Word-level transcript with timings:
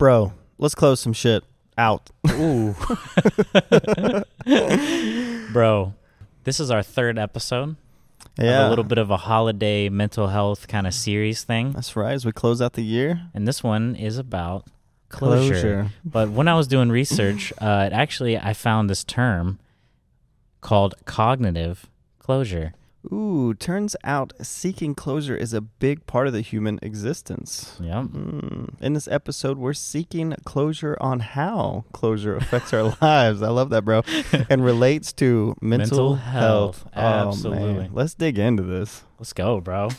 Bro, 0.00 0.32
let's 0.56 0.74
close 0.74 0.98
some 0.98 1.12
shit 1.12 1.44
out. 1.76 2.08
Ooh. 2.30 2.74
Bro, 5.52 5.92
this 6.44 6.58
is 6.58 6.70
our 6.70 6.82
third 6.82 7.18
episode. 7.18 7.76
Yeah. 8.38 8.66
A 8.66 8.70
little 8.70 8.84
bit 8.84 8.96
of 8.96 9.10
a 9.10 9.18
holiday 9.18 9.90
mental 9.90 10.28
health 10.28 10.68
kind 10.68 10.86
of 10.86 10.94
series 10.94 11.44
thing. 11.44 11.72
That's 11.72 11.94
right. 11.96 12.14
As 12.14 12.24
we 12.24 12.32
close 12.32 12.62
out 12.62 12.72
the 12.72 12.82
year, 12.82 13.28
And 13.34 13.46
this 13.46 13.62
one 13.62 13.94
is 13.94 14.16
about 14.16 14.66
closure. 15.10 15.52
Closure. 15.52 15.90
But 16.02 16.30
when 16.30 16.48
I 16.48 16.54
was 16.54 16.66
doing 16.66 16.88
research, 16.88 17.52
uh, 17.60 17.90
it 17.90 17.92
actually, 17.92 18.38
I 18.38 18.54
found 18.54 18.88
this 18.88 19.04
term 19.04 19.58
called 20.62 20.94
cognitive 21.04 21.90
closure. 22.18 22.72
Ooh, 23.12 23.54
turns 23.54 23.96
out 24.04 24.32
seeking 24.42 24.94
closure 24.94 25.36
is 25.36 25.52
a 25.54 25.60
big 25.60 26.06
part 26.06 26.26
of 26.26 26.32
the 26.32 26.40
human 26.40 26.78
existence. 26.82 27.76
Yep. 27.80 28.04
Hmm. 28.04 28.64
In 28.80 28.92
this 28.94 29.08
episode, 29.08 29.58
we're 29.58 29.72
seeking 29.72 30.34
closure 30.44 30.96
on 31.00 31.20
how 31.20 31.84
closure 31.92 32.36
affects 32.36 32.72
our 32.72 32.94
lives. 33.02 33.42
I 33.42 33.48
love 33.48 33.70
that, 33.70 33.84
bro. 33.84 34.02
And 34.50 34.64
relates 34.64 35.12
to 35.14 35.54
mental, 35.60 36.14
Mental 36.14 36.14
health. 36.16 36.82
health. 36.82 36.92
Oh, 36.94 37.00
man. 37.00 37.28
Absolutely. 37.28 37.90
Let's 37.92 38.14
dig 38.14 38.38
into 38.38 38.62
this. 38.62 39.04
Let's 39.18 39.32
go, 39.32 39.60
bro. 39.60 39.90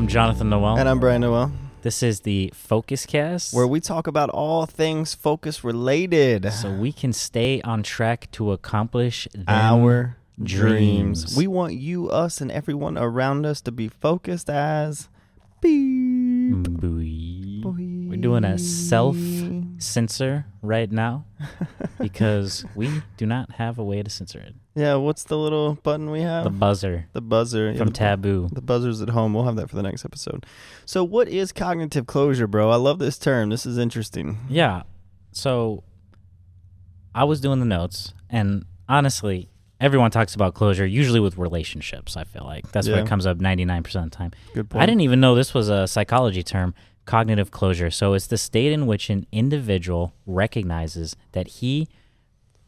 I'm 0.00 0.08
Jonathan 0.08 0.48
Noel. 0.48 0.78
And 0.78 0.88
I'm 0.88 0.98
Brian 0.98 1.20
Noel, 1.20 1.52
this 1.82 2.02
is 2.02 2.20
the 2.20 2.50
Focus 2.54 3.04
Cast, 3.04 3.52
where 3.52 3.66
we 3.66 3.80
talk 3.80 4.06
about 4.06 4.30
all 4.30 4.64
things 4.64 5.12
focus 5.12 5.62
related. 5.62 6.50
so 6.54 6.72
we 6.72 6.90
can 6.90 7.12
stay 7.12 7.60
on 7.60 7.82
track 7.82 8.30
to 8.32 8.52
accomplish 8.52 9.28
our 9.46 10.16
dreams. 10.42 11.24
dreams. 11.24 11.36
We 11.36 11.46
want 11.48 11.74
you, 11.74 12.08
us, 12.08 12.40
and 12.40 12.50
everyone 12.50 12.96
around 12.96 13.44
us 13.44 13.60
to 13.60 13.70
be 13.70 13.88
focused 13.88 14.48
as 14.48 15.10
beep. 15.60 16.54
Boy. 16.62 17.68
We're 18.08 18.16
doing 18.16 18.44
a 18.44 18.56
self 18.56 19.16
censor 19.80 20.44
right 20.62 20.92
now 20.92 21.24
because 21.98 22.64
we 22.74 23.02
do 23.16 23.26
not 23.26 23.50
have 23.52 23.78
a 23.78 23.84
way 23.84 24.02
to 24.02 24.10
censor 24.10 24.38
it. 24.38 24.54
Yeah, 24.74 24.94
what's 24.96 25.24
the 25.24 25.36
little 25.36 25.74
button 25.82 26.10
we 26.10 26.20
have? 26.20 26.44
The 26.44 26.50
buzzer 26.50 27.06
The 27.12 27.20
buzzer. 27.20 27.72
Yeah, 27.72 27.78
from 27.78 27.88
the, 27.88 27.92
Taboo. 27.94 28.48
the 28.52 28.60
buzzer's 28.60 29.00
at 29.02 29.08
home. 29.10 29.34
We'll 29.34 29.44
have 29.44 29.56
that 29.56 29.68
for 29.68 29.76
the 29.76 29.82
next 29.82 30.04
episode. 30.04 30.46
So, 30.84 31.02
what 31.02 31.28
is 31.28 31.50
cognitive 31.50 32.06
closure, 32.06 32.46
bro? 32.46 32.70
I 32.70 32.76
love 32.76 32.98
this 32.98 33.18
term. 33.18 33.50
This 33.50 33.66
is 33.66 33.78
interesting. 33.78 34.38
Yeah. 34.48 34.82
So 35.32 35.82
I 37.14 37.24
was 37.24 37.40
doing 37.40 37.58
the 37.60 37.66
notes, 37.66 38.14
and 38.28 38.64
honestly, 38.88 39.48
everyone 39.80 40.10
talks 40.10 40.34
about 40.34 40.54
closure, 40.54 40.86
usually 40.86 41.20
with 41.20 41.38
relationships, 41.38 42.16
I 42.16 42.24
feel 42.24 42.44
like. 42.44 42.70
That's 42.72 42.86
Yeah. 42.86 42.96
what 43.00 43.06
comes 43.08 43.26
up 43.26 43.38
99% 43.38 44.04
of 44.04 44.10
the 44.10 44.16
time. 44.16 44.32
Good 44.54 44.68
point. 44.70 44.82
I 44.82 44.86
didn't 44.86 45.00
even 45.02 45.20
know 45.20 45.34
this 45.34 45.54
was 45.54 45.68
a 45.68 45.86
psychology 45.88 46.42
term, 46.42 46.74
cognitive 47.04 47.50
closure. 47.50 47.90
So 47.90 48.14
it's 48.14 48.26
the 48.26 48.38
state 48.38 48.72
in 48.72 48.86
which 48.86 49.10
an 49.10 49.26
individual 49.32 50.14
recognizes 50.26 51.16
that 51.32 51.48
he 51.48 51.88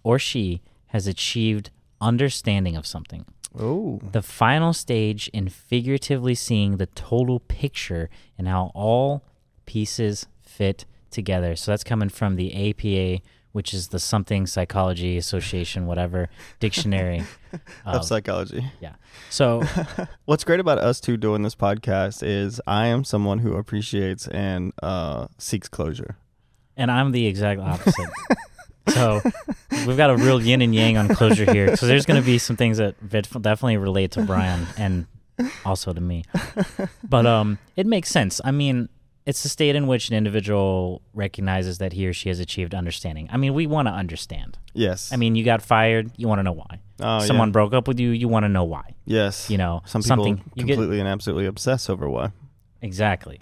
or 0.02 0.19
she 0.19 0.62
has 0.86 1.06
achieved 1.06 1.70
understanding 2.00 2.77
of 2.77 2.86
something. 2.86 3.24
Oh, 3.58 4.00
The 4.12 4.22
final 4.22 4.72
stage 4.72 5.28
in 5.33 5.48
figuratively 5.48 6.34
seeing 6.34 6.78
the 6.78 6.86
total 6.86 7.41
picture 7.41 8.08
and 8.39 8.48
how 8.48 8.72
all 8.74 9.22
pieces 9.66 10.27
fit 10.42 10.86
together. 11.11 11.55
So 11.55 11.70
that's 11.70 11.84
coming 11.84 12.08
from 12.08 12.36
the 12.36 12.70
APA, 12.70 13.22
which 13.53 13.72
is 13.75 13.89
the 13.89 13.98
Something 13.98 14.47
Psychology 14.47 15.17
Association, 15.17 15.86
whatever 15.86 16.28
dictionary. 16.61 17.22
of 17.86 17.97
of- 17.97 18.05
psychology. 18.05 18.64
yeah. 18.81 18.95
So 19.31 19.62
What's 20.25 20.45
great 20.45 20.61
about 20.61 20.78
us 20.78 21.00
two 21.00 21.17
doing 21.17 21.42
this 21.42 21.55
podcast 21.55 22.23
is 22.27 22.61
I 22.67 22.86
am 22.86 23.05
someone 23.05 23.39
who 23.40 23.55
appreciates 23.55 24.27
and 24.29 24.73
uh, 24.83 25.29
seeks 25.39 25.68
closure. 25.68 26.17
and 26.77 26.90
I'm 26.90 27.13
the 27.13 27.27
exact 27.27 27.61
opposite. 27.61 28.08
so 28.89 29.20
we've 29.86 29.96
got 29.96 30.11
a 30.11 30.17
real 30.17 30.40
yin 30.42 30.63
and 30.63 30.74
yang 30.74 30.96
on 30.96 31.08
closure 31.08 31.51
here. 31.52 31.77
So 31.77 31.86
there's 31.86 32.07
going 32.07 32.20
to 32.20 32.24
be 32.27 32.39
some 32.39 32.57
things 32.57 32.79
that 32.79 32.95
definitely 33.11 33.77
relate 33.77 34.13
to 34.13 34.23
Brian 34.23 34.67
and 34.77 35.07
also 35.64 35.92
to 35.92 36.01
me. 36.01 36.24
But 37.08 37.27
um, 37.27 37.58
it 37.77 37.86
makes 37.86 38.08
sense. 38.08 38.40
I 38.45 38.51
mean, 38.51 38.89
it's 39.24 39.42
the 39.42 39.48
state 39.48 39.77
in 39.77 39.86
which 39.86 40.08
an 40.08 40.16
individual 40.16 41.00
recognizes 41.14 41.78
that 41.78 41.92
he 41.92 42.06
or 42.06 42.12
she 42.12 42.28
has 42.28 42.40
achieved 42.40 42.74
understanding. 42.74 43.28
I 43.30 43.36
mean, 43.36 43.55
we 43.55 43.66
want 43.66 43.86
to 43.88 43.92
understand. 43.92 44.58
Yes. 44.74 45.12
I 45.12 45.16
mean, 45.16 45.36
you 45.36 45.44
got 45.44 45.62
fired, 45.62 46.10
you 46.16 46.27
want 46.28 46.40
to 46.40 46.42
know 46.42 46.52
why. 46.52 46.80
oh, 47.00 47.18
yeah. 47.18 47.18
Someone 47.20 47.52
broke 47.52 47.72
up 47.72 47.86
with 47.86 48.00
you, 48.00 48.10
you 48.10 48.27
want 48.28 48.44
to 48.44 48.48
know 48.48 48.64
why. 48.64 48.94
Yes. 49.05 49.48
You 49.48 49.58
know, 49.58 49.83
Some 49.86 50.02
people 50.02 50.08
something 50.24 50.44
you 50.55 50.64
get 50.64 50.74
completely 50.74 50.98
and 50.98 51.08
absolutely 51.08 51.46
obsess 51.46 51.88
over 51.88 52.08
why. 52.08 52.33
Exactly. 52.80 53.40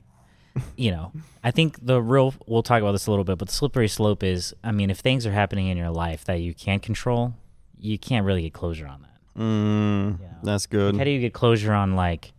you 0.77 0.91
know, 0.91 1.13
I 1.45 1.51
think 1.51 1.79
the 1.85 2.03
real, 2.03 2.35
we'll 2.47 2.63
talk 2.63 2.83
about 2.83 2.93
this 2.93 3.07
a 3.07 3.11
little 3.11 3.25
bit, 3.25 3.39
but 3.39 3.49
the 3.49 3.55
slippery 3.55 3.89
slope 3.89 4.23
is, 4.23 4.53
I 4.65 4.73
mean, 4.73 4.91
if 4.91 4.99
things 4.99 5.25
are 5.25 5.33
happening 5.33 5.69
in 5.69 5.77
your 5.79 5.91
life 5.91 6.25
that 6.25 6.41
you 6.41 6.53
can't 6.55 6.83
control, 6.83 7.35
you 7.79 7.99
can't 7.99 8.27
really 8.27 8.43
get 8.43 8.53
closure 8.53 8.87
on 8.87 9.03
that. 9.03 9.41
Mm, 9.41 10.21
Yeah. 10.21 10.27
That's 10.43 10.67
good. 10.67 10.97
How 10.97 11.05
do 11.05 11.11
you 11.11 11.21
get 11.21 11.33
closure 11.33 11.73
on, 11.73 11.95
like, 11.97 12.33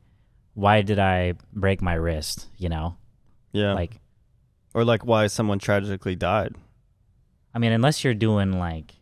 why 0.54 0.82
did 0.82 1.00
I 1.00 1.34
break 1.54 1.82
my 1.82 1.94
wrist? 1.94 2.48
You 2.58 2.70
know, 2.70 2.98
yeah. 3.52 3.74
like, 3.74 4.00
or 4.74 4.84
like 4.84 5.06
why 5.06 5.28
someone 5.28 5.60
tragically 5.60 6.16
died. 6.16 6.56
I 7.54 7.60
mean, 7.60 7.72
unless 7.72 8.04
you're 8.04 8.14
doing, 8.14 8.58
like, 8.58 8.94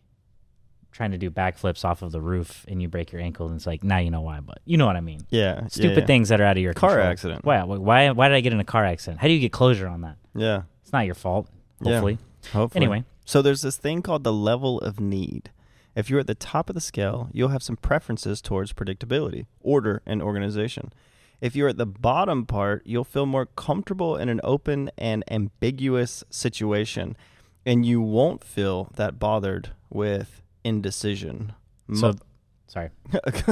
trying 0.92 1.12
to 1.12 1.18
do 1.18 1.30
backflips 1.30 1.84
off 1.84 2.02
of 2.02 2.10
the 2.10 2.20
roof 2.20 2.64
and 2.66 2.82
you 2.82 2.88
break 2.88 3.12
your 3.12 3.20
ankle, 3.20 3.46
and 3.46 3.54
it's 3.56 3.66
like, 3.66 3.84
now 3.84 3.98
you 3.98 4.10
know 4.10 4.22
why, 4.22 4.40
but 4.40 4.58
you 4.64 4.76
know 4.76 4.86
what 4.86 4.96
I 4.96 5.00
mean. 5.00 5.20
Yeah. 5.30 5.66
Stupid 5.68 5.90
yeah, 5.94 5.98
yeah. 6.00 6.06
things 6.06 6.28
that 6.30 6.40
are 6.40 6.44
out 6.44 6.56
of 6.56 6.62
your 6.62 6.74
Car 6.74 6.90
control. 6.90 7.06
accident. 7.06 7.44
Why, 7.44 7.62
why, 7.62 8.10
why 8.10 8.28
did 8.28 8.34
I 8.34 8.40
get 8.40 8.52
in 8.52 8.58
a 8.60 8.64
car 8.64 8.84
accident? 8.84 9.20
How 9.20 9.28
do 9.28 9.32
you 9.32 9.40
get 9.40 9.52
closure 9.52 9.86
on 9.86 10.00
that? 10.00 10.16
Yeah. 10.34 10.62
It's 10.82 10.92
not 10.92 11.06
your 11.06 11.14
fault, 11.14 11.48
Yeah. 11.80 11.92
hopefully. 11.92 12.18
Hopefully. 12.52 12.84
Anyway, 12.84 13.04
So 13.24 13.40
there's 13.42 13.62
this 13.62 13.76
thing 13.76 14.02
called 14.02 14.24
the 14.24 14.32
level 14.32 14.80
of 14.80 14.98
need. 14.98 15.50
If 15.94 16.10
you're 16.10 16.20
at 16.20 16.26
the 16.26 16.34
top 16.34 16.68
of 16.68 16.74
the 16.74 16.80
scale, 16.80 17.28
you'll 17.32 17.48
have 17.50 17.62
some 17.62 17.76
preferences 17.76 18.40
towards 18.40 18.72
predictability, 18.72 19.46
order, 19.60 20.02
and 20.06 20.20
organization. 20.22 20.92
If 21.40 21.56
you're 21.56 21.68
at 21.68 21.78
the 21.78 21.86
bottom 21.86 22.44
part, 22.46 22.82
you'll 22.84 23.04
feel 23.04 23.26
more 23.26 23.46
comfortable 23.46 24.16
in 24.16 24.28
an 24.28 24.40
open 24.44 24.90
and 24.98 25.24
ambiguous 25.30 26.22
situation, 26.30 27.16
and 27.64 27.84
you 27.86 28.00
won't 28.00 28.44
feel 28.44 28.90
that 28.96 29.18
bothered 29.18 29.70
with 29.88 30.42
indecision. 30.64 31.52
so, 31.94 32.08
Mo- 32.12 32.18
sorry. 32.66 32.90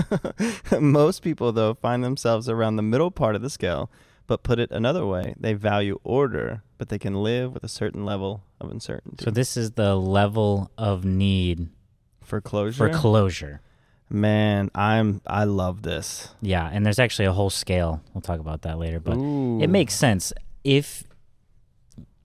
Most 0.80 1.22
people, 1.22 1.52
though, 1.52 1.74
find 1.74 2.04
themselves 2.04 2.48
around 2.48 2.76
the 2.76 2.82
middle 2.82 3.10
part 3.10 3.34
of 3.34 3.42
the 3.42 3.50
scale, 3.50 3.90
but 4.26 4.42
put 4.42 4.58
it 4.58 4.70
another 4.70 5.06
way, 5.06 5.34
they 5.40 5.54
value 5.54 5.98
order, 6.04 6.62
but 6.76 6.90
they 6.90 6.98
can 6.98 7.14
live 7.22 7.54
with 7.54 7.64
a 7.64 7.68
certain 7.68 8.04
level 8.04 8.42
of 8.60 8.70
uncertainty. 8.70 9.24
So 9.24 9.30
this 9.30 9.56
is 9.56 9.72
the 9.72 9.96
level 9.96 10.70
of 10.76 11.04
need 11.04 11.70
for 12.22 12.42
closure, 12.42 12.92
for 12.92 12.98
closure. 12.98 13.62
Man, 14.10 14.70
I'm 14.74 15.20
I 15.26 15.44
love 15.44 15.82
this. 15.82 16.34
Yeah, 16.40 16.68
and 16.72 16.84
there's 16.84 16.98
actually 16.98 17.26
a 17.26 17.32
whole 17.32 17.50
scale. 17.50 18.02
We'll 18.14 18.22
talk 18.22 18.40
about 18.40 18.62
that 18.62 18.78
later, 18.78 19.00
but 19.00 19.16
Ooh. 19.16 19.60
it 19.60 19.68
makes 19.68 19.94
sense 19.94 20.32
if 20.64 21.04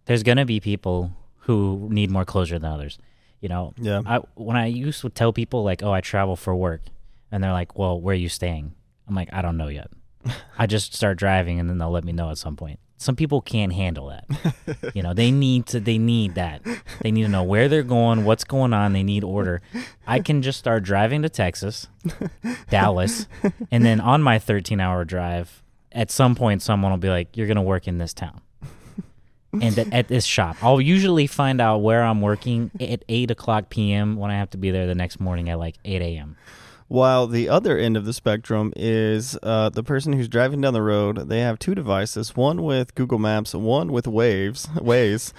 there's 0.06 0.24
going 0.24 0.38
to 0.38 0.46
be 0.46 0.60
people 0.60 1.12
who 1.40 1.88
need 1.92 2.10
more 2.10 2.26
closure 2.26 2.60
than 2.60 2.72
others. 2.72 2.98
You 3.42 3.50
know, 3.50 3.74
yeah, 3.78 4.02
I 4.06 4.18
when 4.36 4.56
I 4.56 4.68
used 4.68 5.02
to 5.02 5.10
tell 5.10 5.34
people 5.34 5.64
like, 5.64 5.84
"Oh, 5.84 5.92
I 5.92 6.02
travel 6.02 6.36
for 6.36 6.56
work." 6.56 6.82
And 7.32 7.44
they're 7.44 7.52
like, 7.52 7.78
"Well, 7.78 8.00
where 8.00 8.14
are 8.14 8.18
you 8.18 8.30
staying?" 8.30 8.74
I'm 9.08 9.16
like, 9.16 9.30
"I 9.34 9.42
don't 9.42 9.58
know 9.58 9.68
yet." 9.68 9.90
I 10.58 10.66
just 10.66 10.94
start 10.94 11.18
driving 11.18 11.60
and 11.60 11.70
then 11.70 11.78
they'll 11.78 11.92
let 11.92 12.06
me 12.06 12.14
know 12.14 12.30
at 12.30 12.38
some 12.38 12.56
point. 12.56 12.80
Some 13.04 13.16
people 13.16 13.42
can't 13.42 13.74
handle 13.74 14.08
that. 14.08 14.94
you 14.96 15.04
know, 15.04 15.14
they 15.14 15.30
need 15.30 15.66
to 15.68 15.80
they 15.80 15.98
need 15.98 16.36
that. 16.36 16.62
They 17.02 17.12
need 17.12 17.24
to 17.24 17.30
know 17.30 17.44
where 17.44 17.68
they're 17.68 17.84
going, 17.84 18.24
what's 18.24 18.44
going 18.44 18.74
on, 18.74 18.94
they 18.94 19.04
need 19.04 19.24
order. 19.24 19.62
I 20.08 20.20
can 20.20 20.42
just 20.42 20.58
start 20.58 20.84
driving 20.84 21.22
to 21.24 21.30
Texas, 21.30 21.88
Dallas, 22.70 23.28
and 23.72 23.84
then 23.84 24.00
on 24.00 24.22
my 24.22 24.40
13-hour 24.40 25.06
drive, 25.06 25.62
at 25.92 26.12
some 26.12 26.34
point 26.34 26.62
someone 26.62 26.92
will 26.92 26.98
be 26.98 27.10
like, 27.10 27.36
"You're 27.36 27.48
going 27.48 27.58
to 27.58 27.62
work 27.62 27.88
in 27.88 27.98
this 27.98 28.14
town." 28.14 28.42
and 29.62 29.78
at, 29.78 29.94
at 29.94 30.08
this 30.08 30.26
shop, 30.26 30.56
I'll 30.62 30.82
usually 30.82 31.28
find 31.28 31.62
out 31.62 31.80
where 31.80 32.04
I'm 32.04 32.22
working 32.22 32.72
at 32.80 33.04
eight 33.10 33.30
o'clock 33.30 33.70
p.m. 33.70 34.16
when 34.16 34.32
I 34.32 34.36
have 34.36 34.50
to 34.52 34.58
be 34.58 34.72
there 34.72 34.88
the 34.88 34.96
next 34.96 35.20
morning 35.20 35.50
at 35.50 35.60
like 35.60 35.76
eight 35.86 36.02
a.m. 36.02 36.38
While 36.94 37.26
the 37.26 37.50
other 37.50 37.76
end 37.76 37.98
of 37.98 38.06
the 38.06 38.14
spectrum 38.14 38.72
is 38.76 39.36
uh, 39.42 39.70
the 39.70 39.82
person 39.82 40.14
who's 40.14 40.28
driving 40.28 40.62
down 40.62 40.74
the 40.74 40.84
road. 40.84 41.28
They 41.28 41.40
have 41.40 41.58
two 41.58 41.74
devices: 41.74 42.36
one 42.36 42.62
with 42.62 42.94
Google 42.94 43.18
Maps, 43.18 43.56
one 43.56 43.92
with 43.92 44.06
Waves, 44.08 44.68
Waze, 44.76 45.34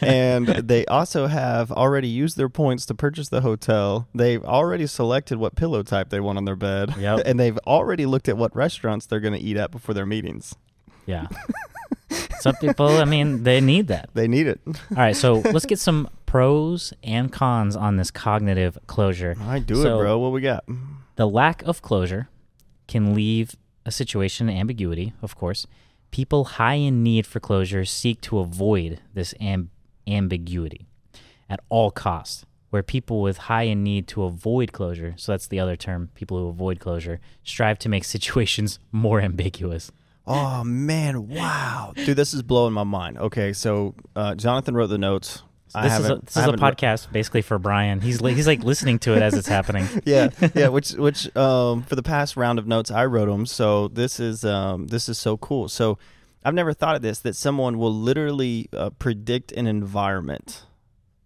and 0.00 0.46
they 0.68 0.86
also 0.86 1.26
have 1.26 1.72
already 1.72 2.06
used 2.06 2.36
their 2.36 2.48
points 2.48 2.86
to 2.86 2.94
purchase 2.94 3.28
the 3.28 3.40
hotel. 3.40 4.06
They've 4.14 4.44
already 4.44 4.86
selected 4.86 5.38
what 5.38 5.56
pillow 5.56 5.82
type 5.82 6.10
they 6.10 6.20
want 6.20 6.38
on 6.38 6.44
their 6.44 6.54
bed, 6.54 6.94
Yep. 6.96 7.22
and 7.26 7.40
they've 7.40 7.58
already 7.66 8.06
looked 8.06 8.28
at 8.28 8.36
what 8.36 8.54
restaurants 8.54 9.06
they're 9.06 9.18
going 9.18 9.34
to 9.34 9.40
eat 9.44 9.56
at 9.56 9.72
before 9.72 9.96
their 9.96 10.06
meetings. 10.06 10.54
Yeah. 11.06 11.26
Some 12.38 12.54
people, 12.60 12.86
I 12.86 13.04
mean, 13.04 13.42
they 13.42 13.60
need 13.60 13.88
that. 13.88 14.10
They 14.14 14.28
need 14.28 14.46
it. 14.46 14.60
All 14.64 14.74
right, 14.90 15.16
so 15.16 15.42
let's 15.52 15.66
get 15.66 15.80
some 15.80 16.08
pros 16.26 16.92
and 17.02 17.32
cons 17.32 17.74
on 17.74 17.96
this 17.96 18.12
cognitive 18.12 18.78
closure. 18.86 19.34
Right, 19.40 19.66
do 19.66 19.74
So- 19.82 19.98
it, 19.98 20.02
bro. 20.02 20.16
What 20.20 20.30
we 20.30 20.40
got? 20.40 20.62
The 21.20 21.28
lack 21.28 21.62
of 21.64 21.82
closure 21.82 22.30
can 22.88 23.12
leave 23.12 23.54
a 23.84 23.92
situation 23.92 24.48
in 24.48 24.56
ambiguity, 24.56 25.12
of 25.20 25.36
course. 25.36 25.66
People 26.10 26.56
high 26.56 26.76
in 26.76 27.02
need 27.02 27.26
for 27.26 27.40
closure 27.40 27.84
seek 27.84 28.22
to 28.22 28.38
avoid 28.38 29.00
this 29.12 29.34
am- 29.38 29.68
ambiguity 30.06 30.86
at 31.50 31.60
all 31.68 31.90
costs. 31.90 32.46
Where 32.70 32.82
people 32.82 33.20
with 33.20 33.36
high 33.36 33.64
in 33.64 33.82
need 33.82 34.08
to 34.08 34.24
avoid 34.24 34.72
closure, 34.72 35.12
so 35.18 35.32
that's 35.32 35.46
the 35.46 35.60
other 35.60 35.76
term, 35.76 36.08
people 36.14 36.38
who 36.38 36.48
avoid 36.48 36.80
closure, 36.80 37.20
strive 37.44 37.78
to 37.80 37.90
make 37.90 38.04
situations 38.16 38.78
more 38.90 39.20
ambiguous. 39.20 39.92
Oh 40.26 40.64
man, 40.64 41.28
wow, 41.28 41.92
dude, 41.96 42.16
this 42.16 42.32
is 42.32 42.40
blowing 42.40 42.72
my 42.72 42.84
mind. 42.84 43.18
Okay, 43.18 43.52
so 43.52 43.94
uh, 44.16 44.36
Jonathan 44.36 44.74
wrote 44.74 44.86
the 44.86 44.96
notes. 44.96 45.42
I 45.74 45.88
this 45.88 45.98
is 45.98 46.10
a, 46.10 46.14
this 46.16 46.30
is 46.30 46.36
a 46.36 46.40
haven't 46.40 46.62
re- 46.62 46.70
podcast 46.70 47.12
basically 47.12 47.42
for 47.42 47.58
Brian. 47.58 48.00
He's 48.00 48.20
li- 48.20 48.34
he's 48.34 48.46
like 48.46 48.62
listening 48.62 48.98
to 49.00 49.14
it 49.14 49.22
as 49.22 49.34
it's 49.34 49.48
happening. 49.48 49.86
yeah, 50.04 50.30
yeah. 50.54 50.68
Which, 50.68 50.92
which, 50.92 51.34
um, 51.36 51.82
for 51.82 51.96
the 51.96 52.02
past 52.02 52.36
round 52.36 52.58
of 52.58 52.66
notes, 52.66 52.90
I 52.90 53.06
wrote 53.06 53.26
them. 53.26 53.46
So 53.46 53.88
this 53.88 54.20
is, 54.20 54.44
um, 54.44 54.88
this 54.88 55.08
is 55.08 55.18
so 55.18 55.36
cool. 55.36 55.68
So 55.68 55.98
I've 56.44 56.54
never 56.54 56.72
thought 56.72 56.96
of 56.96 57.02
this 57.02 57.20
that 57.20 57.36
someone 57.36 57.78
will 57.78 57.94
literally 57.94 58.68
uh, 58.72 58.90
predict 58.90 59.52
an 59.52 59.66
environment 59.66 60.64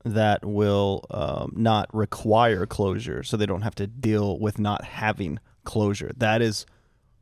that 0.05 0.45
will 0.45 1.05
um, 1.11 1.53
not 1.57 1.93
require 1.95 2.67
closure, 2.67 3.23
so 3.23 3.37
they 3.37 3.47
don't 3.47 3.63
have 3.63 3.75
to 3.77 3.87
deal 3.87 4.39
with 4.39 4.59
not 4.59 4.85
having 4.85 5.39
closure. 5.65 6.11
That 6.17 6.43
is 6.43 6.67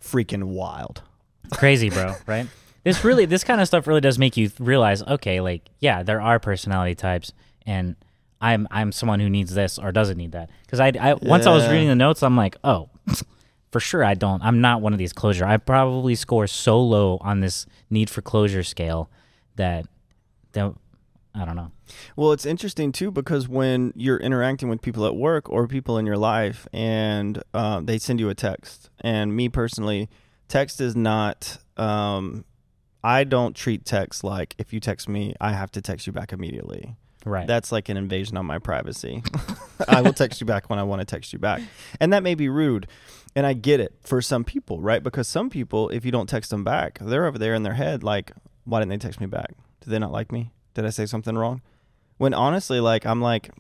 freaking 0.03 0.45
wild. 0.45 1.03
Crazy, 1.53 1.91
bro, 1.91 2.15
right? 2.27 2.47
This 2.85 3.05
really 3.05 3.27
this 3.27 3.45
kind 3.45 3.61
of 3.61 3.67
stuff 3.67 3.87
really 3.87 4.01
does 4.01 4.19
make 4.19 4.37
you 4.37 4.49
th- 4.49 4.61
realize, 4.61 5.03
okay, 5.03 5.41
like 5.41 5.71
yeah, 5.79 6.03
there 6.03 6.21
are 6.21 6.39
personality 6.39 6.95
types 6.95 7.33
and 7.67 7.97
I'm 8.41 8.67
I'm 8.71 8.91
someone 8.93 9.21
who 9.21 9.31
needs 9.31 9.55
this 9.55 9.79
or 9.79 9.93
doesn't 9.93 10.17
need 10.17 10.33
that. 10.33 10.51
Cuz 10.69 10.81
I, 10.81 10.93
I 11.01 11.15
once 11.15 11.47
I 11.47 11.53
was 11.55 11.69
reading 11.69 11.89
the 11.89 11.95
notes, 11.95 12.23
I'm 12.23 12.37
like, 12.37 12.57
"Oh, 12.65 12.91
for 13.71 13.81
sure 13.81 14.05
I 14.05 14.15
don't. 14.15 14.43
I'm 14.43 14.61
not 14.61 14.81
one 14.81 14.93
of 14.93 14.99
these 14.99 15.13
closure. 15.13 15.45
I 15.47 15.57
probably 15.57 16.15
score 16.15 16.47
so 16.47 16.81
low 16.81 17.19
on 17.21 17.41
this 17.41 17.67
need 17.89 18.11
for 18.11 18.21
closure 18.21 18.63
scale 18.63 19.11
that 19.57 19.87
that 20.53 20.75
I 21.35 21.45
don't 21.45 21.57
know. 21.57 21.71
Well, 22.17 22.33
it's 22.33 22.45
interesting 22.45 22.93
too 22.93 23.11
because 23.11 23.49
when 23.49 23.93
you're 23.97 24.19
interacting 24.19 24.69
with 24.69 24.83
people 24.83 25.07
at 25.07 25.17
work 25.17 25.49
or 25.49 25.67
people 25.67 25.99
in 25.99 26.07
your 26.07 26.17
life, 26.19 26.67
and 26.73 27.43
uh, 27.55 27.81
they 27.81 27.99
send 27.99 28.21
you 28.21 28.29
a 28.29 28.35
text, 28.35 28.91
and 29.01 29.35
me 29.35 29.49
personally, 29.49 30.09
text 30.49 30.81
is 30.81 30.95
not. 30.95 31.59
Um, 31.77 32.45
I 33.05 33.25
don't 33.25 33.55
treat 33.57 33.85
text 33.85 34.23
like 34.23 34.55
if 34.59 34.73
you 34.73 34.81
text 34.81 35.09
me, 35.09 35.35
I 35.41 35.53
have 35.53 35.71
to 35.73 35.81
text 35.81 36.07
you 36.07 36.13
back 36.13 36.33
immediately. 36.33 36.97
Right. 37.25 37.47
That's 37.47 37.71
like 37.71 37.89
an 37.89 37.97
invasion 37.97 38.37
on 38.37 38.47
my 38.47 38.59
privacy. 38.59 39.23
I 39.89 40.01
will 40.01 40.13
text 40.13 40.41
you 40.41 40.47
back 40.47 40.71
when 40.71 40.79
I 40.79 40.83
want 40.83 41.01
to 41.01 41.05
text 41.05 41.33
you 41.33 41.39
back. 41.39 41.63
And 42.01 42.13
that 42.13 42.23
may 42.23 42.35
be 42.35 42.49
rude. 42.49 42.89
And 43.35 43.47
I 43.47 43.53
get 43.53 43.81
it 43.81 43.95
for 44.03 44.21
some 44.21 44.45
people, 44.45 44.81
right? 44.81 45.03
Because 45.03 45.29
some 45.29 45.49
people, 45.49 45.89
if 45.91 46.05
you 46.05 46.13
don't 46.13 46.29
text 46.29 46.51
them 46.51 46.65
back, 46.65 46.99
they're 47.01 47.27
over 47.27 47.39
there 47.39 47.55
in 47.55 47.63
their 47.63 47.75
head 47.75 48.03
like, 48.03 48.33
why 48.65 48.81
didn't 48.81 48.91
they 48.91 48.99
text 48.99 49.21
me 49.21 49.27
back? 49.27 49.55
Did 49.81 49.91
they 49.91 49.99
not 49.99 50.13
like 50.13 50.31
me? 50.31 50.53
Did 50.75 50.85
I 50.85 50.91
say 50.91 51.07
something 51.07 51.37
wrong? 51.37 51.63
When 52.19 52.35
honestly, 52.35 52.81
like 52.81 53.07
I'm 53.07 53.21
like 53.21 53.51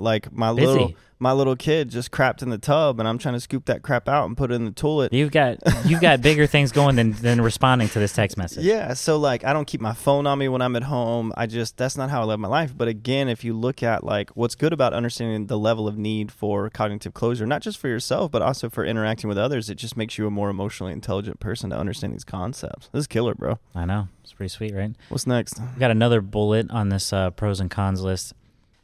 like 0.00 0.32
my 0.32 0.52
Busy. 0.52 0.66
little 0.66 0.94
my 1.22 1.32
little 1.32 1.54
kid 1.54 1.90
just 1.90 2.10
crapped 2.10 2.42
in 2.42 2.48
the 2.48 2.56
tub 2.56 2.98
and 2.98 3.06
I'm 3.06 3.18
trying 3.18 3.34
to 3.34 3.40
scoop 3.40 3.66
that 3.66 3.82
crap 3.82 4.08
out 4.08 4.26
and 4.26 4.34
put 4.36 4.50
it 4.50 4.54
in 4.54 4.64
the 4.64 4.70
toilet. 4.70 5.12
You've 5.12 5.30
got 5.30 5.58
you've 5.84 6.00
got 6.00 6.22
bigger 6.22 6.46
things 6.48 6.72
going 6.72 6.96
than 6.96 7.12
than 7.12 7.42
responding 7.42 7.88
to 7.90 7.98
this 7.98 8.14
text 8.14 8.38
message. 8.38 8.64
Yeah, 8.64 8.94
so 8.94 9.18
like 9.18 9.44
I 9.44 9.52
don't 9.52 9.66
keep 9.66 9.82
my 9.82 9.92
phone 9.92 10.26
on 10.26 10.38
me 10.38 10.48
when 10.48 10.62
I'm 10.62 10.74
at 10.76 10.84
home. 10.84 11.32
I 11.36 11.46
just 11.46 11.76
that's 11.76 11.96
not 11.96 12.08
how 12.08 12.22
I 12.22 12.24
live 12.24 12.40
my 12.40 12.48
life. 12.48 12.72
But 12.76 12.88
again, 12.88 13.28
if 13.28 13.44
you 13.44 13.52
look 13.52 13.82
at 13.82 14.02
like 14.02 14.30
what's 14.30 14.54
good 14.54 14.72
about 14.72 14.94
understanding 14.94 15.46
the 15.46 15.58
level 15.58 15.86
of 15.86 15.98
need 15.98 16.32
for 16.32 16.70
cognitive 16.70 17.12
closure, 17.12 17.46
not 17.46 17.60
just 17.60 17.78
for 17.78 17.88
yourself, 17.88 18.30
but 18.30 18.40
also 18.40 18.70
for 18.70 18.84
interacting 18.84 19.28
with 19.28 19.38
others, 19.38 19.68
it 19.68 19.74
just 19.74 19.98
makes 19.98 20.16
you 20.16 20.26
a 20.26 20.30
more 20.30 20.48
emotionally 20.48 20.92
intelligent 20.92 21.38
person 21.38 21.68
to 21.68 21.76
understand 21.76 22.14
these 22.14 22.24
concepts. 22.24 22.88
This 22.92 23.00
is 23.00 23.06
killer, 23.06 23.34
bro. 23.34 23.58
I 23.74 23.84
know. 23.84 24.08
It's 24.24 24.32
pretty 24.32 24.48
sweet, 24.48 24.74
right? 24.74 24.92
What's 25.10 25.26
next? 25.26 25.58
We 25.58 25.80
got 25.80 25.90
another 25.90 26.22
bullet 26.22 26.70
on 26.70 26.88
this 26.88 27.12
uh, 27.12 27.30
pros 27.30 27.60
and 27.60 27.70
cons 27.70 28.00
list. 28.00 28.32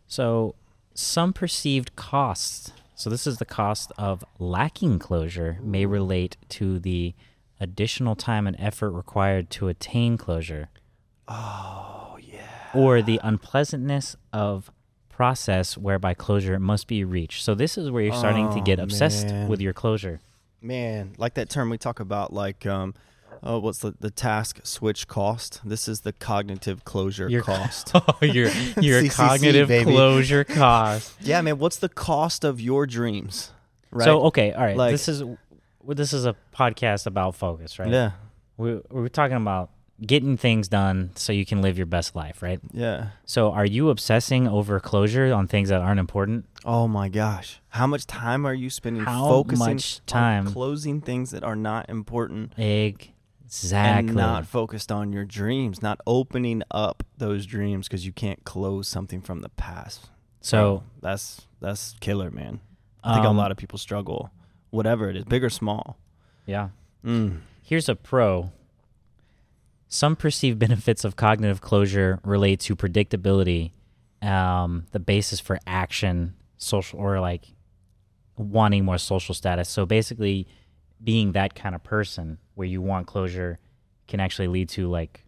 So, 0.06 0.54
some 0.98 1.32
perceived 1.32 1.94
costs. 1.96 2.72
So, 2.94 3.10
this 3.10 3.26
is 3.26 3.38
the 3.38 3.44
cost 3.44 3.92
of 3.98 4.24
lacking 4.38 4.98
closure 4.98 5.58
may 5.62 5.84
relate 5.86 6.36
to 6.50 6.78
the 6.78 7.14
additional 7.60 8.16
time 8.16 8.46
and 8.46 8.56
effort 8.58 8.90
required 8.90 9.50
to 9.50 9.68
attain 9.68 10.16
closure. 10.16 10.68
Oh 11.28 12.18
yeah. 12.22 12.42
or 12.74 13.02
the 13.02 13.20
unpleasantness 13.22 14.16
of 14.32 14.70
process 15.08 15.76
whereby 15.78 16.14
closure 16.14 16.58
must 16.60 16.86
be 16.86 17.02
reached. 17.04 17.42
So 17.42 17.54
this 17.54 17.76
is 17.78 17.90
where 17.90 18.02
you're 18.02 18.14
starting 18.14 18.48
to 18.50 18.58
Oh, 18.60 18.62
get 18.62 18.78
obsessed 18.78 19.26
man. 19.28 19.48
with 19.48 19.60
your 19.60 19.72
closure. 19.72 20.20
Man, 20.60 21.12
like 21.16 21.34
that 21.34 21.48
term 21.50 21.70
we 21.70 21.78
talk 21.78 22.00
about, 22.00 22.32
like 22.32 22.66
um, 22.66 22.94
oh, 23.42 23.58
what's 23.58 23.78
the 23.78 23.94
the 24.00 24.10
task 24.10 24.60
switch 24.64 25.06
cost? 25.08 25.60
This 25.64 25.88
is 25.88 26.00
the 26.00 26.12
cognitive 26.12 26.84
closure 26.84 27.28
Your- 27.28 27.42
cost. 27.42 27.92
Oh, 27.94 28.02
your 28.22 28.48
your 28.80 29.02
CCC, 29.02 29.10
cognitive 29.14 29.68
baby. 29.68 29.90
closure 29.92 30.44
cost. 30.62 31.14
yeah, 31.20 31.40
man. 31.42 31.58
What's 31.58 31.76
the 31.78 31.88
cost 31.88 32.44
of 32.44 32.60
your 32.60 32.86
dreams? 32.86 33.50
Right. 33.90 34.04
So 34.04 34.22
okay, 34.24 34.52
all 34.52 34.64
right. 34.64 34.76
Like- 34.76 34.92
this 34.92 35.08
is 35.08 35.22
well, 35.22 35.94
this 35.94 36.12
is 36.12 36.26
a 36.26 36.34
podcast 36.54 37.06
about 37.06 37.34
focus, 37.36 37.78
right? 37.78 37.88
yeah, 37.88 38.10
We 38.56 38.80
we're 38.90 39.08
talking 39.08 39.36
about 39.36 39.70
getting 40.04 40.36
things 40.36 40.68
done 40.68 41.10
so 41.14 41.32
you 41.32 41.46
can 41.46 41.62
live 41.62 41.78
your 41.78 41.86
best 41.86 42.14
life, 42.14 42.42
right? 42.42 42.60
yeah. 42.72 43.06
So 43.24 43.50
are 43.52 43.64
you 43.64 43.88
obsessing 43.88 44.46
over 44.46 44.78
closure 44.80 45.32
on 45.32 45.46
things 45.46 45.70
that 45.70 45.80
aren't 45.80 46.00
important? 46.00 46.44
Oh 46.66 46.86
my 46.88 47.08
gosh. 47.08 47.60
How 47.70 47.86
much 47.86 48.06
time 48.06 48.44
are 48.46 48.52
you 48.52 48.68
spending 48.68 49.04
How 49.04 49.26
focusing 49.28 49.74
much 49.76 50.04
time? 50.04 50.48
on 50.48 50.52
closing 50.52 51.00
things 51.00 51.30
that 51.30 51.44
are 51.44 51.56
not 51.56 51.88
important 51.88 52.52
Exactly. 53.46 54.08
and 54.08 54.16
not 54.16 54.46
focused 54.46 54.90
on 54.90 55.12
your 55.12 55.24
dreams, 55.24 55.80
not 55.80 56.00
opening 56.06 56.62
up 56.70 57.04
those 57.16 57.46
dreams 57.46 57.86
because 57.86 58.04
you 58.04 58.12
can't 58.12 58.44
close 58.44 58.88
something 58.88 59.20
from 59.20 59.40
the 59.40 59.48
past. 59.50 60.10
so 60.40 60.82
that's 61.00 61.46
that's 61.60 61.94
killer, 62.00 62.30
man. 62.30 62.60
I 63.04 63.14
think 63.14 63.26
um, 63.26 63.36
a 63.36 63.38
lot 63.38 63.52
of 63.52 63.56
people 63.56 63.78
struggle, 63.78 64.30
whatever 64.70 65.08
it 65.08 65.16
is, 65.16 65.24
big 65.24 65.44
or 65.44 65.50
small. 65.50 65.96
yeah. 66.44 66.70
Mm. 67.04 67.38
Here's 67.62 67.88
a 67.88 67.94
pro. 67.94 68.50
Some 69.88 70.16
perceived 70.16 70.58
benefits 70.66 71.04
of 71.04 71.14
cognitive 71.14 71.60
closure 71.60 72.18
relate 72.24 72.60
to 72.60 72.74
predictability, 72.74 73.70
um, 74.22 74.86
the 74.90 74.98
basis 74.98 75.38
for 75.38 75.58
action, 75.68 76.34
social, 76.56 76.98
or 76.98 77.20
like 77.20 77.44
wanting 78.36 78.84
more 78.84 78.98
social 78.98 79.34
status. 79.34 79.68
So 79.68 79.86
basically, 79.86 80.48
being 81.02 81.32
that 81.32 81.54
kind 81.54 81.74
of 81.74 81.84
person 81.84 82.38
where 82.56 82.66
you 82.66 82.82
want 82.82 83.06
closure 83.06 83.58
can 84.08 84.18
actually 84.18 84.48
lead 84.48 84.68
to 84.70 84.88
like 84.88 85.24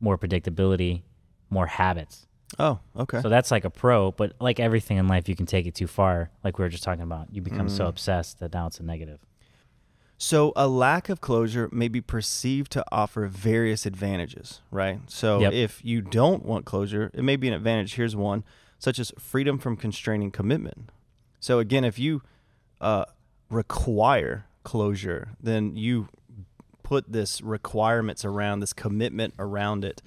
more 0.00 0.18
predictability, 0.18 1.02
more 1.48 1.66
habits. 1.68 2.26
Oh, 2.58 2.80
okay. 2.96 3.20
So 3.22 3.28
that's 3.28 3.50
like 3.50 3.64
a 3.64 3.70
pro, 3.70 4.10
but 4.12 4.32
like 4.40 4.58
everything 4.60 4.96
in 4.98 5.06
life, 5.08 5.28
you 5.28 5.36
can 5.36 5.46
take 5.46 5.66
it 5.66 5.74
too 5.74 5.86
far. 5.86 6.30
Like 6.42 6.58
we 6.58 6.64
were 6.64 6.68
just 6.68 6.82
talking 6.84 7.02
about, 7.02 7.28
you 7.32 7.40
become 7.42 7.68
so 7.68 7.84
Mm. 7.84 7.88
obsessed 7.88 8.40
that 8.40 8.52
now 8.52 8.66
it's 8.66 8.80
a 8.80 8.82
negative. 8.82 9.20
So 10.18 10.52
a 10.56 10.66
lack 10.66 11.08
of 11.10 11.20
closure 11.20 11.68
may 11.72 11.88
be 11.88 12.00
perceived 12.00 12.72
to 12.72 12.84
offer 12.90 13.26
various 13.26 13.84
advantages, 13.84 14.60
right? 14.70 15.00
So 15.08 15.40
Yep. 15.40 15.52
if 15.52 15.84
you 15.84 16.00
don't 16.00 16.44
want 16.46 16.64
closure, 16.64 17.10
it 17.12 17.22
may 17.22 17.36
be 17.36 17.48
an 17.48 17.54
advantage. 17.54 17.94
Here's 17.96 18.16
one, 18.16 18.42
such 18.78 18.98
as 18.98 19.12
freedom 19.18 19.58
from 19.58 19.76
constraining 19.76 20.30
commitment. 20.30 20.90
So 21.40 21.58
again, 21.58 21.84
if 21.84 21.98
you 21.98 22.22
uh, 22.80 23.04
require 23.50 24.46
closure, 24.62 25.30
then 25.42 25.76
you 25.76 26.08
put 26.86 27.10
this 27.12 27.40
requirements 27.42 28.24
around 28.24 28.60
this 28.60 28.72
commitment 28.72 29.34
around 29.40 29.84
it, 29.84 30.02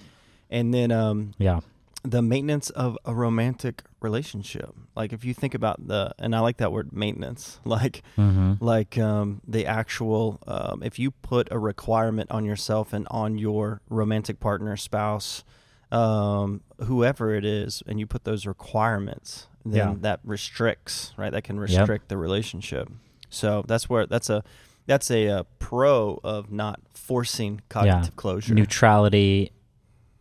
and 0.50 0.74
then 0.74 0.92
um, 0.92 1.34
Yeah. 1.38 1.60
the 2.04 2.22
maintenance 2.22 2.70
of 2.70 2.98
a 3.04 3.14
romantic 3.14 3.84
relationship. 4.00 4.74
Like 4.96 5.12
if 5.12 5.26
you 5.26 5.34
think 5.34 5.54
about 5.54 5.88
the, 5.88 6.14
and 6.18 6.34
I 6.34 6.40
like 6.40 6.56
that 6.58 6.72
word 6.72 6.94
maintenance, 6.94 7.60
like 7.66 8.02
Mm-hmm. 8.18 8.64
like 8.64 8.98
um, 8.98 9.42
the 9.46 9.66
actual 9.66 10.40
um, 10.48 10.82
if 10.84 10.98
you 10.98 11.12
put 11.12 11.50
a 11.52 11.60
requirement 11.60 12.32
on 12.32 12.46
yourself 12.46 12.94
and 12.94 13.06
on 13.12 13.38
your 13.38 13.82
romantic 13.90 14.40
partner 14.40 14.78
spouse 14.78 15.44
um, 15.92 16.62
whoever 16.86 17.34
it 17.34 17.44
is 17.44 17.82
and 17.88 18.00
you 18.00 18.06
put 18.08 18.24
those 18.24 18.46
requirements 18.46 19.48
then 19.66 19.76
Yeah. 19.90 19.96
that 20.02 20.20
restricts 20.24 21.14
right 21.18 21.32
that 21.32 21.44
can 21.44 21.60
restrict 21.60 22.08
the 22.08 22.16
relationship 22.18 22.88
so 23.30 23.64
that's 23.68 23.90
where 23.90 24.06
that's 24.06 24.30
a 24.30 24.44
that's 24.90 25.10
a, 25.10 25.28
uh 25.30 25.44
pro 25.60 26.20
of 26.24 26.52
not 26.52 26.82
forcing 26.94 27.62
cognitive 27.70 28.16
closure 28.18 28.54
neutrality 28.54 29.52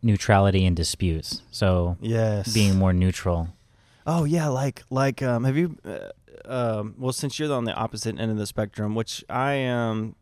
neutrality 0.02 0.64
in 0.64 0.74
disputes 0.74 1.42
so 1.50 1.96
yes 2.00 2.54
being 2.54 2.76
more 2.76 2.92
neutral 2.92 3.48
Oh 4.10 4.24
yeah, 4.24 4.48
like 4.48 4.82
like 4.88 5.22
um, 5.22 5.44
have 5.44 5.58
you? 5.58 5.76
Uh, 5.84 6.08
um, 6.50 6.94
well, 6.96 7.12
since 7.12 7.38
you're 7.38 7.52
on 7.52 7.64
the 7.64 7.74
opposite 7.74 8.18
end 8.18 8.30
of 8.30 8.38
the 8.38 8.46
spectrum, 8.46 8.94
which 8.94 9.22
I 9.28 9.52
am 9.52 10.16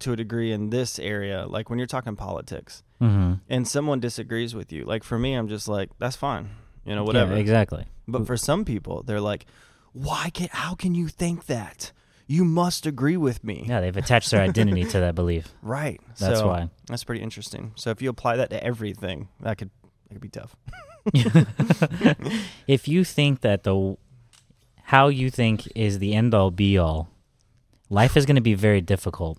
to 0.00 0.12
a 0.12 0.16
degree 0.16 0.50
in 0.50 0.70
this 0.70 0.98
area, 0.98 1.46
like 1.46 1.70
when 1.70 1.78
you're 1.78 1.86
talking 1.86 2.16
politics 2.16 2.82
mm-hmm. 3.00 3.34
and 3.48 3.68
someone 3.68 4.00
disagrees 4.00 4.56
with 4.56 4.72
you, 4.72 4.84
like 4.84 5.04
for 5.04 5.20
me, 5.20 5.34
I'm 5.34 5.46
just 5.46 5.68
like 5.68 5.90
that's 6.00 6.16
fine. 6.16 6.50
you 6.84 6.96
know, 6.96 7.04
whatever. 7.04 7.34
Yeah, 7.34 7.38
exactly. 7.38 7.86
But 8.08 8.26
for 8.26 8.36
some 8.36 8.64
people, 8.64 9.04
they're 9.04 9.20
like, 9.20 9.46
why 9.92 10.30
can 10.34 10.48
how 10.50 10.74
can 10.74 10.96
you 10.96 11.06
think 11.06 11.46
that? 11.46 11.92
You 12.30 12.44
must 12.44 12.84
agree 12.86 13.16
with 13.16 13.42
me. 13.42 13.64
Yeah, 13.66 13.80
they've 13.80 13.96
attached 13.96 14.30
their 14.30 14.42
identity 14.42 14.84
to 14.84 15.00
that 15.00 15.14
belief. 15.14 15.48
Right. 15.62 15.98
That's 16.18 16.40
So, 16.40 16.46
why. 16.46 16.68
That's 16.86 17.02
pretty 17.02 17.22
interesting. 17.22 17.72
So 17.74 17.90
if 17.90 18.02
you 18.02 18.10
apply 18.10 18.36
that 18.36 18.50
to 18.50 18.62
everything, 18.62 19.28
that 19.40 19.56
could 19.58 19.70
that 20.08 20.14
could 20.14 20.20
be 20.20 20.28
tough. 20.28 20.54
if 22.66 22.86
you 22.86 23.02
think 23.04 23.40
that 23.40 23.62
the 23.64 23.96
how 24.84 25.08
you 25.08 25.30
think 25.30 25.66
is 25.74 25.98
the 25.98 26.14
end 26.14 26.34
all 26.34 26.50
be 26.50 26.76
all, 26.78 27.08
life 27.90 28.16
is 28.16 28.26
going 28.26 28.36
to 28.36 28.42
be 28.42 28.54
very 28.54 28.80
difficult 28.80 29.38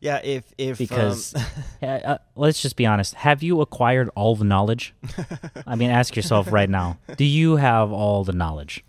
Yeah, 0.00 0.20
if 0.22 0.52
if 0.58 0.72
um, 0.80 0.86
because 0.86 1.34
uh, 1.82 1.86
uh, 1.86 2.18
let's 2.36 2.60
just 2.60 2.76
be 2.76 2.84
honest. 2.86 3.14
Have 3.14 3.42
you 3.42 3.60
acquired 3.60 4.10
all 4.16 4.34
the 4.36 4.44
knowledge? 4.44 4.92
I 5.66 5.76
mean, 5.76 5.90
ask 5.90 6.16
yourself 6.16 6.52
right 6.52 6.70
now. 6.70 6.98
Do 7.16 7.24
you 7.24 7.56
have 7.56 7.92
all 7.92 8.24
the 8.24 8.32
knowledge? 8.32 8.84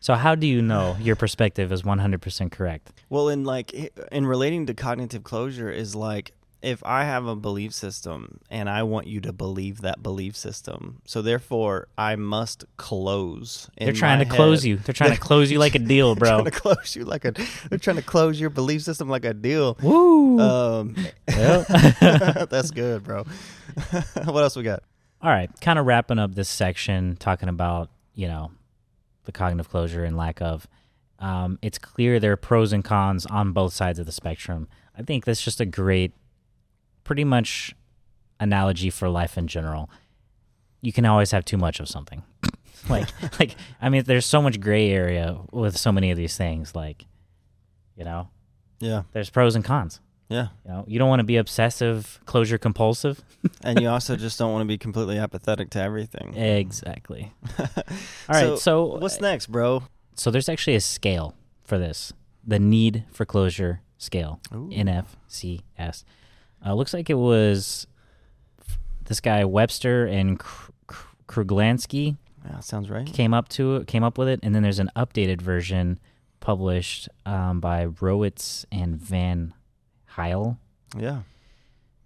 So 0.00 0.14
how 0.14 0.34
do 0.34 0.46
you 0.46 0.62
know 0.62 0.96
your 1.00 1.16
perspective 1.16 1.72
is 1.72 1.82
100% 1.82 2.52
correct? 2.52 2.92
Well, 3.10 3.28
in 3.28 3.44
like 3.44 3.74
in 4.12 4.26
relating 4.26 4.66
to 4.66 4.74
cognitive 4.74 5.24
closure 5.24 5.70
is 5.70 5.94
like 5.94 6.32
if 6.60 6.82
I 6.84 7.04
have 7.04 7.26
a 7.26 7.36
belief 7.36 7.72
system 7.72 8.40
and 8.50 8.68
I 8.68 8.82
want 8.82 9.06
you 9.06 9.20
to 9.22 9.32
believe 9.32 9.80
that 9.82 10.02
belief 10.02 10.36
system, 10.36 11.00
so 11.04 11.22
therefore 11.22 11.88
I 11.96 12.16
must 12.16 12.64
close. 12.76 13.70
in 13.76 13.86
They're 13.86 13.94
trying 13.94 14.18
to 14.18 14.24
close 14.24 14.64
you. 14.64 14.76
They're 14.76 14.92
trying 14.92 15.12
to 15.14 15.20
close 15.20 15.50
you 15.52 15.58
like 15.58 15.74
a 15.74 15.78
deal, 15.78 16.14
They're 16.14 16.20
bro. 16.20 16.28
trying 16.42 16.44
to 16.46 16.50
close 16.50 16.96
you 16.96 17.04
like 17.04 17.24
a. 17.24 17.32
They're 17.68 17.78
trying 17.78 17.96
to 17.96 18.02
close 18.02 18.40
your 18.40 18.50
belief 18.50 18.82
system 18.82 19.08
like 19.08 19.24
a 19.24 19.34
deal. 19.34 19.76
Woo! 19.82 20.40
Um, 20.40 20.96
that's 21.26 22.70
good, 22.72 23.04
bro. 23.04 23.24
what 24.24 24.42
else 24.42 24.56
we 24.56 24.62
got? 24.64 24.82
All 25.22 25.30
right, 25.30 25.50
kind 25.60 25.78
of 25.78 25.86
wrapping 25.86 26.18
up 26.18 26.34
this 26.34 26.48
section, 26.48 27.16
talking 27.16 27.48
about 27.48 27.90
you 28.14 28.26
know 28.26 28.50
the 29.28 29.32
cognitive 29.32 29.68
closure 29.68 30.04
and 30.04 30.16
lack 30.16 30.40
of. 30.40 30.66
Um, 31.18 31.58
it's 31.60 31.78
clear 31.78 32.18
there 32.18 32.32
are 32.32 32.36
pros 32.36 32.72
and 32.72 32.82
cons 32.82 33.26
on 33.26 33.52
both 33.52 33.74
sides 33.74 33.98
of 33.98 34.06
the 34.06 34.12
spectrum. 34.12 34.68
I 34.96 35.02
think 35.02 35.26
that's 35.26 35.42
just 35.42 35.60
a 35.60 35.66
great, 35.66 36.14
pretty 37.04 37.24
much, 37.24 37.74
analogy 38.40 38.88
for 38.88 39.08
life 39.10 39.36
in 39.36 39.46
general. 39.46 39.90
You 40.80 40.94
can 40.94 41.04
always 41.04 41.32
have 41.32 41.44
too 41.44 41.58
much 41.58 41.78
of 41.78 41.88
something. 41.88 42.22
like, 42.88 43.08
like 43.38 43.56
I 43.82 43.90
mean, 43.90 44.04
there's 44.04 44.24
so 44.24 44.40
much 44.40 44.60
gray 44.60 44.90
area 44.90 45.36
with 45.52 45.76
so 45.76 45.92
many 45.92 46.10
of 46.10 46.16
these 46.16 46.36
things. 46.38 46.74
Like, 46.74 47.04
you 47.96 48.04
know, 48.04 48.30
Yeah, 48.80 49.02
there's 49.12 49.28
pros 49.28 49.54
and 49.54 49.64
cons. 49.64 50.00
Yeah. 50.28 50.48
You 50.64 50.70
know, 50.70 50.84
you 50.86 50.98
don't 50.98 51.08
want 51.08 51.20
to 51.20 51.24
be 51.24 51.36
obsessive, 51.36 52.20
closure 52.26 52.58
compulsive. 52.58 53.22
And 53.62 53.80
you 53.80 53.88
also 53.88 54.16
just 54.26 54.38
don't 54.38 54.52
want 54.52 54.62
to 54.62 54.66
be 54.66 54.76
completely 54.78 55.16
apathetic 55.18 55.70
to 55.70 55.80
everything. 55.80 56.34
Exactly. 56.36 57.32
All 57.58 57.66
right, 58.28 58.58
so, 58.58 58.94
uh, 58.94 58.98
what's 58.98 59.20
next, 59.20 59.46
bro? 59.46 59.84
so 60.14 60.30
there's 60.32 60.48
actually 60.48 60.74
a 60.74 60.80
scale 60.80 61.34
for 61.64 61.78
this, 61.78 62.12
the 62.44 62.58
need 62.58 63.04
for 63.12 63.24
closure 63.24 63.80
scale, 63.96 64.40
Ooh. 64.52 64.68
NFCS. 64.72 66.02
Uh, 66.66 66.74
looks 66.74 66.92
like 66.92 67.08
it 67.08 67.14
was 67.14 67.86
this 69.04 69.20
guy 69.20 69.44
Webster 69.44 70.06
and 70.06 70.38
Kr- 70.38 70.72
Kr- 70.88 71.06
Kruglanski 71.28 72.16
Yeah, 72.44 72.58
sounds 72.60 72.90
right. 72.90 73.06
came 73.06 73.32
up 73.32 73.48
to 73.50 73.76
it, 73.76 73.86
came 73.86 74.02
up 74.02 74.18
with 74.18 74.26
it, 74.28 74.40
and 74.42 74.52
then 74.54 74.62
there's 74.64 74.80
an 74.80 74.90
updated 74.96 75.40
version 75.40 76.00
published 76.40 77.08
um, 77.24 77.60
by 77.60 77.84
Roets 78.00 78.66
and 78.72 78.96
Van 78.96 79.54
Yeah. 80.96 81.22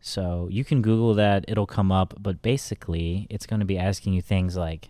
So 0.00 0.48
you 0.50 0.64
can 0.64 0.82
Google 0.82 1.14
that, 1.14 1.44
it'll 1.48 1.66
come 1.66 1.92
up, 1.92 2.14
but 2.18 2.42
basically 2.42 3.26
it's 3.30 3.46
going 3.46 3.60
to 3.60 3.66
be 3.66 3.78
asking 3.78 4.14
you 4.14 4.22
things 4.22 4.56
like 4.56 4.88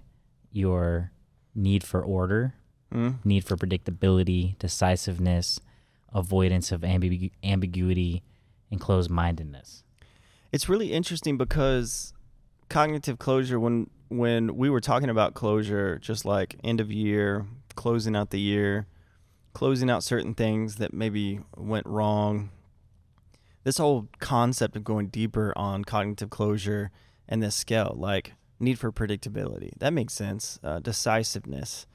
your 0.50 1.10
need 1.54 1.84
for 1.84 2.02
order, 2.02 2.54
Mm. 2.92 3.24
need 3.24 3.42
for 3.44 3.56
predictability, 3.56 4.58
decisiveness, 4.58 5.60
avoidance 6.12 6.72
of 6.72 6.82
ambigu- 6.82 7.30
ambiguity, 7.42 8.22
and 8.70 8.78
closed 8.80 9.10
mindedness. 9.10 9.82
It's 10.50 10.68
really 10.68 10.92
interesting 10.92 11.38
because 11.38 12.12
cognitive 12.68 13.18
closure 13.18 13.58
when 13.60 13.88
when 14.08 14.56
we 14.56 14.68
were 14.68 14.80
talking 14.80 15.08
about 15.08 15.32
closure 15.32 15.98
just 15.98 16.26
like 16.26 16.56
end 16.62 16.80
of 16.82 16.92
year, 16.92 17.46
closing 17.74 18.14
out 18.14 18.28
the 18.28 18.40
year, 18.40 18.86
closing 19.54 19.88
out 19.88 20.02
certain 20.02 20.34
things 20.34 20.76
that 20.76 20.92
maybe 20.92 21.40
went 21.56 21.86
wrong. 21.86 22.50
This 23.64 23.78
whole 23.78 24.08
concept 24.18 24.76
of 24.76 24.84
going 24.84 25.08
deeper 25.08 25.52
on 25.56 25.84
cognitive 25.84 26.30
closure 26.30 26.90
and 27.28 27.42
this 27.42 27.54
scale 27.54 27.94
like 27.96 28.34
need 28.58 28.78
for 28.78 28.92
predictability. 28.92 29.70
That 29.78 29.92
makes 29.92 30.14
sense. 30.14 30.58
Uh, 30.62 30.78
decisiveness. 30.80 31.86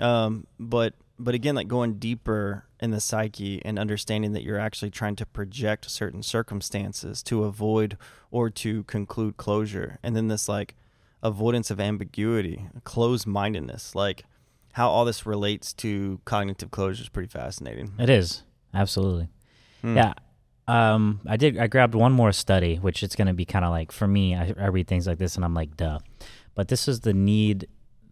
Um, 0.00 0.46
but 0.58 0.94
but 1.18 1.34
again, 1.34 1.54
like 1.54 1.68
going 1.68 1.94
deeper 1.98 2.64
in 2.80 2.90
the 2.90 3.00
psyche 3.00 3.62
and 3.64 3.78
understanding 3.78 4.32
that 4.32 4.42
you're 4.42 4.58
actually 4.58 4.90
trying 4.90 5.14
to 5.16 5.26
project 5.26 5.88
certain 5.90 6.22
circumstances 6.22 7.22
to 7.24 7.44
avoid 7.44 7.96
or 8.30 8.50
to 8.50 8.82
conclude 8.84 9.36
closure, 9.36 9.98
and 10.02 10.16
then 10.16 10.28
this 10.28 10.48
like 10.48 10.74
avoidance 11.22 11.70
of 11.70 11.78
ambiguity, 11.78 12.66
closed 12.82 13.26
mindedness, 13.26 13.94
like 13.94 14.24
how 14.72 14.88
all 14.88 15.04
this 15.04 15.24
relates 15.26 15.72
to 15.74 16.20
cognitive 16.24 16.70
closure 16.70 17.02
is 17.02 17.08
pretty 17.08 17.28
fascinating. 17.28 17.92
It 17.98 18.10
is, 18.10 18.42
absolutely. 18.74 19.28
Hmm. 19.82 19.96
Yeah. 19.96 20.14
Um, 20.68 21.20
I 21.26 21.36
did. 21.36 21.58
I 21.58 21.66
grabbed 21.66 21.94
one 21.94 22.12
more 22.12 22.32
study, 22.32 22.76
which 22.76 23.02
it's 23.02 23.16
going 23.16 23.26
to 23.26 23.34
be 23.34 23.44
kind 23.44 23.64
of 23.64 23.70
like 23.70 23.92
for 23.92 24.06
me. 24.06 24.34
I, 24.34 24.54
I 24.58 24.66
read 24.66 24.86
things 24.86 25.06
like 25.06 25.18
this, 25.18 25.36
and 25.36 25.44
I'm 25.44 25.54
like, 25.54 25.76
duh. 25.76 25.98
But 26.54 26.68
this 26.68 26.86
is 26.88 27.00
the 27.00 27.12
need. 27.12 27.66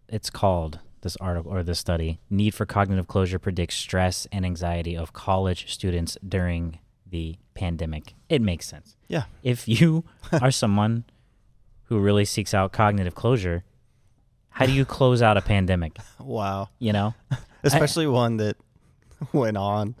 It's 0.09 0.29
called 0.29 0.79
this 1.01 1.15
article 1.17 1.51
or 1.53 1.63
this 1.63 1.79
study. 1.79 2.19
Need 2.29 2.53
for 2.53 2.65
cognitive 2.65 3.07
closure 3.07 3.39
predicts 3.39 3.75
stress 3.75 4.27
and 4.31 4.45
anxiety 4.45 4.95
of 4.97 5.13
college 5.13 5.71
students 5.71 6.17
during 6.27 6.79
the 7.09 7.37
pandemic. 7.53 8.13
It 8.29 8.41
makes 8.41 8.67
sense. 8.67 8.95
Yeah. 9.07 9.23
If 9.43 9.67
you 9.67 10.03
are 10.41 10.51
someone 10.51 11.05
who 11.85 11.99
really 11.99 12.25
seeks 12.25 12.53
out 12.53 12.71
cognitive 12.71 13.15
closure, 13.15 13.63
how 14.49 14.65
do 14.65 14.71
you 14.71 14.85
close 14.85 15.21
out 15.21 15.37
a 15.37 15.41
pandemic? 15.41 15.97
Wow. 16.19 16.69
You 16.77 16.93
know, 16.93 17.15
Especially 17.63 18.07
one 18.07 18.37
that 18.37 18.55
went 19.33 19.57
on 19.57 19.95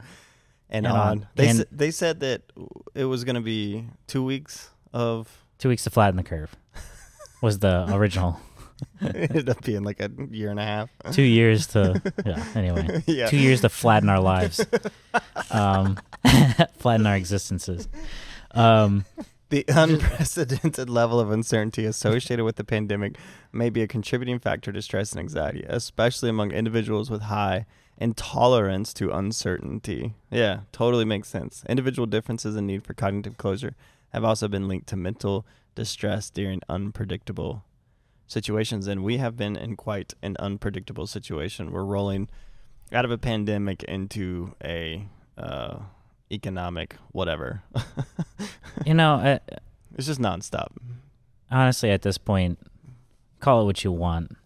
and, 0.71 0.85
And 0.87 0.95
on. 0.95 1.07
on. 1.07 1.27
They 1.35 1.49
And- 1.49 1.59
s- 1.61 1.65
they 1.71 1.91
said 1.91 2.19
that 2.21 2.41
it 2.95 3.05
was 3.05 3.23
going 3.23 3.35
to 3.35 3.41
be 3.41 3.85
two 4.07 4.23
weeks 4.23 4.69
of. 4.93 5.27
two 5.57 5.69
weeks 5.69 5.83
to 5.83 5.89
flatten 5.89 6.15
the 6.17 6.23
curve 6.23 6.55
was 7.41 7.59
the 7.59 7.85
original. 7.93 8.39
it 8.99 9.15
ended 9.29 9.47
up 9.49 9.63
being 9.63 9.83
like 9.83 9.99
a 9.99 10.09
year 10.31 10.49
and 10.49 10.59
a 10.59 10.65
half. 10.65 10.89
two 11.11 11.21
years 11.21 11.67
to 11.67 12.01
yeah 12.25 12.43
anyway 12.55 13.03
Yeah. 13.05 13.27
two 13.27 13.37
years 13.37 13.61
to 13.61 13.69
flatten 13.69 14.09
our 14.09 14.19
lives 14.19 14.65
um 15.51 15.99
flatten 16.77 17.05
our 17.05 17.15
existences 17.15 17.87
um 18.55 19.05
The 19.49 19.65
unprecedented 19.67 20.89
level 20.89 21.19
of 21.19 21.29
uncertainty 21.29 21.85
associated 21.85 22.43
with 22.45 22.55
the 22.55 22.63
pandemic 22.63 23.17
may 23.51 23.69
be 23.69 23.81
a 23.81 23.87
contributing 23.87 24.39
factor 24.39 24.71
to 24.71 24.81
stress 24.81 25.11
and 25.11 25.19
anxiety, 25.19 25.65
especially 25.67 26.29
among 26.29 26.51
individuals 26.51 27.09
with 27.11 27.23
high 27.23 27.65
intolerance 28.01 28.93
to 28.95 29.11
uncertainty. 29.11 30.15
Yeah, 30.31 30.61
totally 30.71 31.05
makes 31.05 31.29
sense. 31.29 31.63
Individual 31.69 32.05
differences 32.07 32.55
in 32.55 32.65
need 32.65 32.83
for 32.83 32.93
cognitive 32.93 33.37
closure 33.37 33.75
have 34.09 34.23
also 34.23 34.47
been 34.47 34.67
linked 34.67 34.87
to 34.87 34.95
mental 34.97 35.45
distress 35.75 36.29
during 36.29 36.61
unpredictable 36.67 37.63
situations, 38.27 38.87
and 38.87 39.03
we 39.03 39.17
have 39.17 39.37
been 39.37 39.55
in 39.55 39.75
quite 39.75 40.13
an 40.21 40.35
unpredictable 40.39 41.05
situation. 41.07 41.71
We're 41.71 41.83
rolling 41.83 42.27
out 42.91 43.05
of 43.05 43.11
a 43.11 43.17
pandemic 43.17 43.83
into 43.83 44.55
a 44.63 45.07
uh, 45.37 45.79
economic 46.31 46.95
whatever. 47.11 47.61
you 48.85 48.93
know 48.93 49.15
I, 49.15 49.39
It's 49.95 50.07
just 50.07 50.19
nonstop. 50.19 50.69
honestly 51.49 51.91
at 51.91 52.01
this 52.01 52.17
point 52.17 52.57
call 53.39 53.61
it 53.61 53.65
what 53.65 53.83
you 53.83 53.91
want 53.91 54.37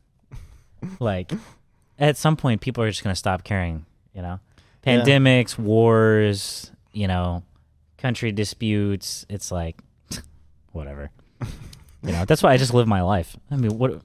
like 1.00 1.32
at 2.00 2.18
some 2.18 2.36
point 2.36 2.62
people 2.62 2.84
are 2.84 2.90
just 2.90 3.04
going 3.04 3.14
to 3.14 3.18
stop 3.20 3.44
caring 3.44 3.86
you 4.14 4.22
know 4.22 4.40
Yeah. 4.86 5.02
pandemics 5.04 5.58
wars 5.58 6.72
you 6.94 7.08
know 7.08 7.44
country 7.98 8.32
disputes 8.32 9.26
it's 9.30 9.52
like 9.52 9.78
whatever 10.72 11.10
you 12.04 12.12
know 12.12 12.26
that's 12.26 12.44
why 12.44 12.52
i 12.54 12.58
just 12.58 12.74
live 12.74 12.88
my 12.88 13.02
life 13.02 13.36
i 13.52 13.56
mean 13.56 13.78
what 13.78 14.02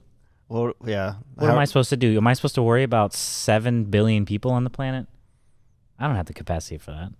Well, 0.49 0.73
yeah. 0.85 1.15
What 1.35 1.49
am 1.49 1.57
I 1.57 1.63
supposed 1.65 1.89
to 1.91 1.95
do? 1.97 2.17
Am 2.17 2.27
I 2.27 2.33
supposed 2.33 2.55
to 2.55 2.61
worry 2.61 2.83
about 2.83 3.13
seven 3.13 3.85
billion 3.85 4.25
people 4.25 4.51
on 4.51 4.65
the 4.65 4.69
planet? 4.69 5.07
I 5.97 6.07
don't 6.07 6.17
have 6.17 6.25
the 6.25 6.33
capacity 6.33 6.77
for 6.77 6.91
that. 6.91 7.11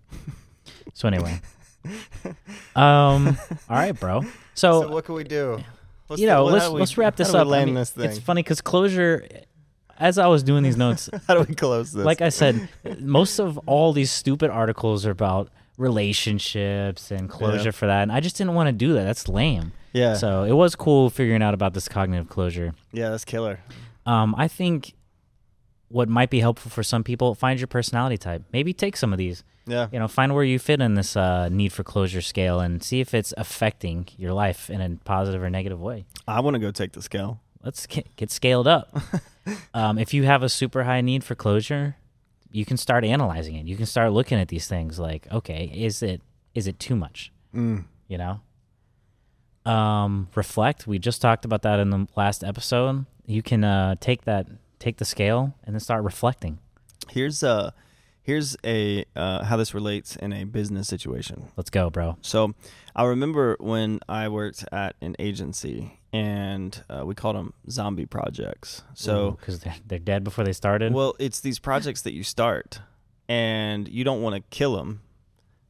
so 0.94 1.08
anyway, 1.08 1.40
um, 2.76 3.38
all 3.70 3.78
right, 3.78 3.98
bro. 3.98 4.24
So, 4.54 4.82
So, 4.82 4.90
what 4.92 5.06
can 5.06 5.16
we 5.16 5.24
do? 5.24 5.64
You 6.18 6.28
know, 6.28 6.44
let's 6.44 6.66
how 6.66 6.74
we- 6.74 6.80
let's 6.82 6.98
wrap 6.98 7.16
this 7.16 7.34
up. 7.34 7.48
I 7.48 7.64
mean, 7.64 7.76
this 7.76 7.92
thing. 7.92 8.04
It's 8.10 8.20
funny 8.20 8.44
because 8.44 8.60
closure. 8.60 9.26
As 10.02 10.18
I 10.18 10.28
was 10.28 10.42
doing 10.44 10.64
these 10.64 10.78
notes, 10.86 11.10
How 11.28 11.36
do 11.36 11.46
we 11.48 11.56
close 11.56 11.92
this? 11.94 12.04
like 12.06 12.22
I 12.22 12.30
said, 12.30 12.68
most 13.00 13.40
of 13.40 13.58
all 13.68 13.94
these 13.94 14.12
stupid 14.12 14.50
articles 14.50 15.06
are 15.06 15.12
about 15.12 15.50
relationships 15.78 17.12
and 17.12 17.30
closure 17.30 17.66
Yeah. 17.66 17.72
for 17.72 17.86
that, 17.88 18.02
and 18.04 18.12
I 18.12 18.20
just 18.20 18.38
didn't 18.38 18.54
want 18.56 18.68
to 18.68 18.74
do 18.74 18.94
that. 18.94 19.04
That's 19.04 19.28
lame. 19.28 19.72
yeah, 19.94 20.16
So 20.16 20.44
it 20.44 20.54
was 20.54 20.76
cool 20.76 21.10
figuring 21.10 21.42
out 21.42 21.54
about 21.54 21.74
this 21.74 21.88
cognitive 21.88 22.30
closure. 22.30 22.74
yeah, 22.92 23.10
that's 23.10 23.26
killer. 23.26 23.60
Um, 24.06 24.34
I 24.38 24.48
think 24.48 24.94
what 25.90 26.08
might 26.10 26.30
be 26.30 26.40
helpful 26.40 26.72
for 26.72 26.84
some 26.84 27.04
people, 27.04 27.36
find 27.36 27.60
your 27.60 27.68
personality 27.68 28.18
type. 28.18 28.44
Maybe 28.54 28.74
take 28.74 28.96
some 28.98 29.12
of 29.12 29.18
these. 29.18 29.44
Yeah. 29.68 29.88
You 29.92 30.00
know, 30.00 30.08
find 30.08 30.34
where 30.34 30.44
you 30.44 30.58
fit 30.58 30.82
in 30.82 30.96
this 30.96 31.16
uh, 31.16 31.50
need 31.50 31.72
for 31.74 31.84
closure 31.84 32.22
scale 32.22 32.60
and 32.62 32.82
see 32.82 33.00
if 33.02 33.14
it's 33.14 33.34
affecting 33.38 34.08
your 34.18 34.34
life 34.34 34.70
in 34.70 34.82
a 34.82 34.90
positive 35.04 35.44
or 35.44 35.50
negative 35.50 35.80
way. 35.80 36.06
I 36.28 36.40
want 36.40 36.56
to 36.56 36.60
go 36.60 36.72
take 36.72 36.94
the 36.94 37.02
scale. 37.02 37.40
Let's 37.64 37.86
get, 37.86 38.16
get 38.16 38.32
scaled 38.32 38.68
up. 38.68 38.98
um, 39.74 39.98
if 39.98 40.14
you 40.14 40.24
have 40.24 40.44
a 40.44 40.50
super 40.50 40.84
high 40.84 41.02
need 41.02 41.24
for 41.24 41.36
closure, 41.36 41.96
you 42.52 42.66
can 42.66 42.78
start 42.78 43.04
analyzing 43.04 43.56
it. 43.56 43.66
You 43.66 43.76
can 43.76 43.86
start 43.86 44.12
looking 44.12 44.40
at 44.40 44.50
these 44.50 44.68
things 44.68 45.00
like, 45.00 45.32
okay, 45.32 45.72
is 45.74 46.04
it 46.04 46.22
is 46.54 46.68
it 46.68 46.80
too 46.80 46.96
much? 46.96 47.32
Mm. 47.56 47.86
You 48.08 48.18
know. 48.18 48.42
Um, 49.72 50.28
reflect. 50.36 50.88
We 50.88 51.00
just 51.00 51.22
talked 51.22 51.46
about 51.46 51.62
that 51.62 51.80
in 51.80 51.92
the 51.92 52.08
last 52.16 52.44
episode. 52.44 53.06
You 53.26 53.44
can 53.44 53.64
uh, 53.64 53.96
take 54.00 54.26
that, 54.26 54.48
take 54.80 54.98
the 54.98 55.06
scale, 55.06 55.54
and 55.64 55.76
then 55.76 55.80
start 55.80 56.04
reflecting. 56.04 56.60
Here's 57.10 57.44
uh 57.44 57.72
here's 58.24 58.56
a 58.66 59.06
uh, 59.16 59.44
how 59.44 59.58
this 59.58 59.74
relates 59.74 60.16
in 60.16 60.34
a 60.34 60.44
business 60.46 60.88
situation. 60.88 61.50
Let's 61.58 61.70
go, 61.70 61.90
bro. 61.90 62.18
So 62.22 62.54
I 62.96 63.06
remember 63.06 63.56
when 63.60 64.00
I 64.10 64.30
worked 64.30 64.66
at 64.72 64.96
an 65.02 65.16
agency 65.20 66.00
and 66.14 66.84
uh, 66.90 67.06
we 67.06 67.16
called 67.16 67.36
them 67.36 67.54
zombie 67.70 68.06
projects. 68.06 68.84
So 68.94 69.32
because 69.32 69.60
they're 69.60 69.76
they're 69.86 70.00
dead 70.00 70.24
before 70.24 70.44
they 70.44 70.54
started. 70.54 70.94
well, 70.94 71.16
it's 71.20 71.40
these 71.40 71.60
projects 71.60 72.02
that 72.02 72.14
you 72.14 72.24
start 72.24 72.80
and 73.30 73.88
you 73.88 74.04
don't 74.04 74.22
want 74.22 74.36
to 74.36 74.42
kill 74.50 74.76
them 74.76 75.02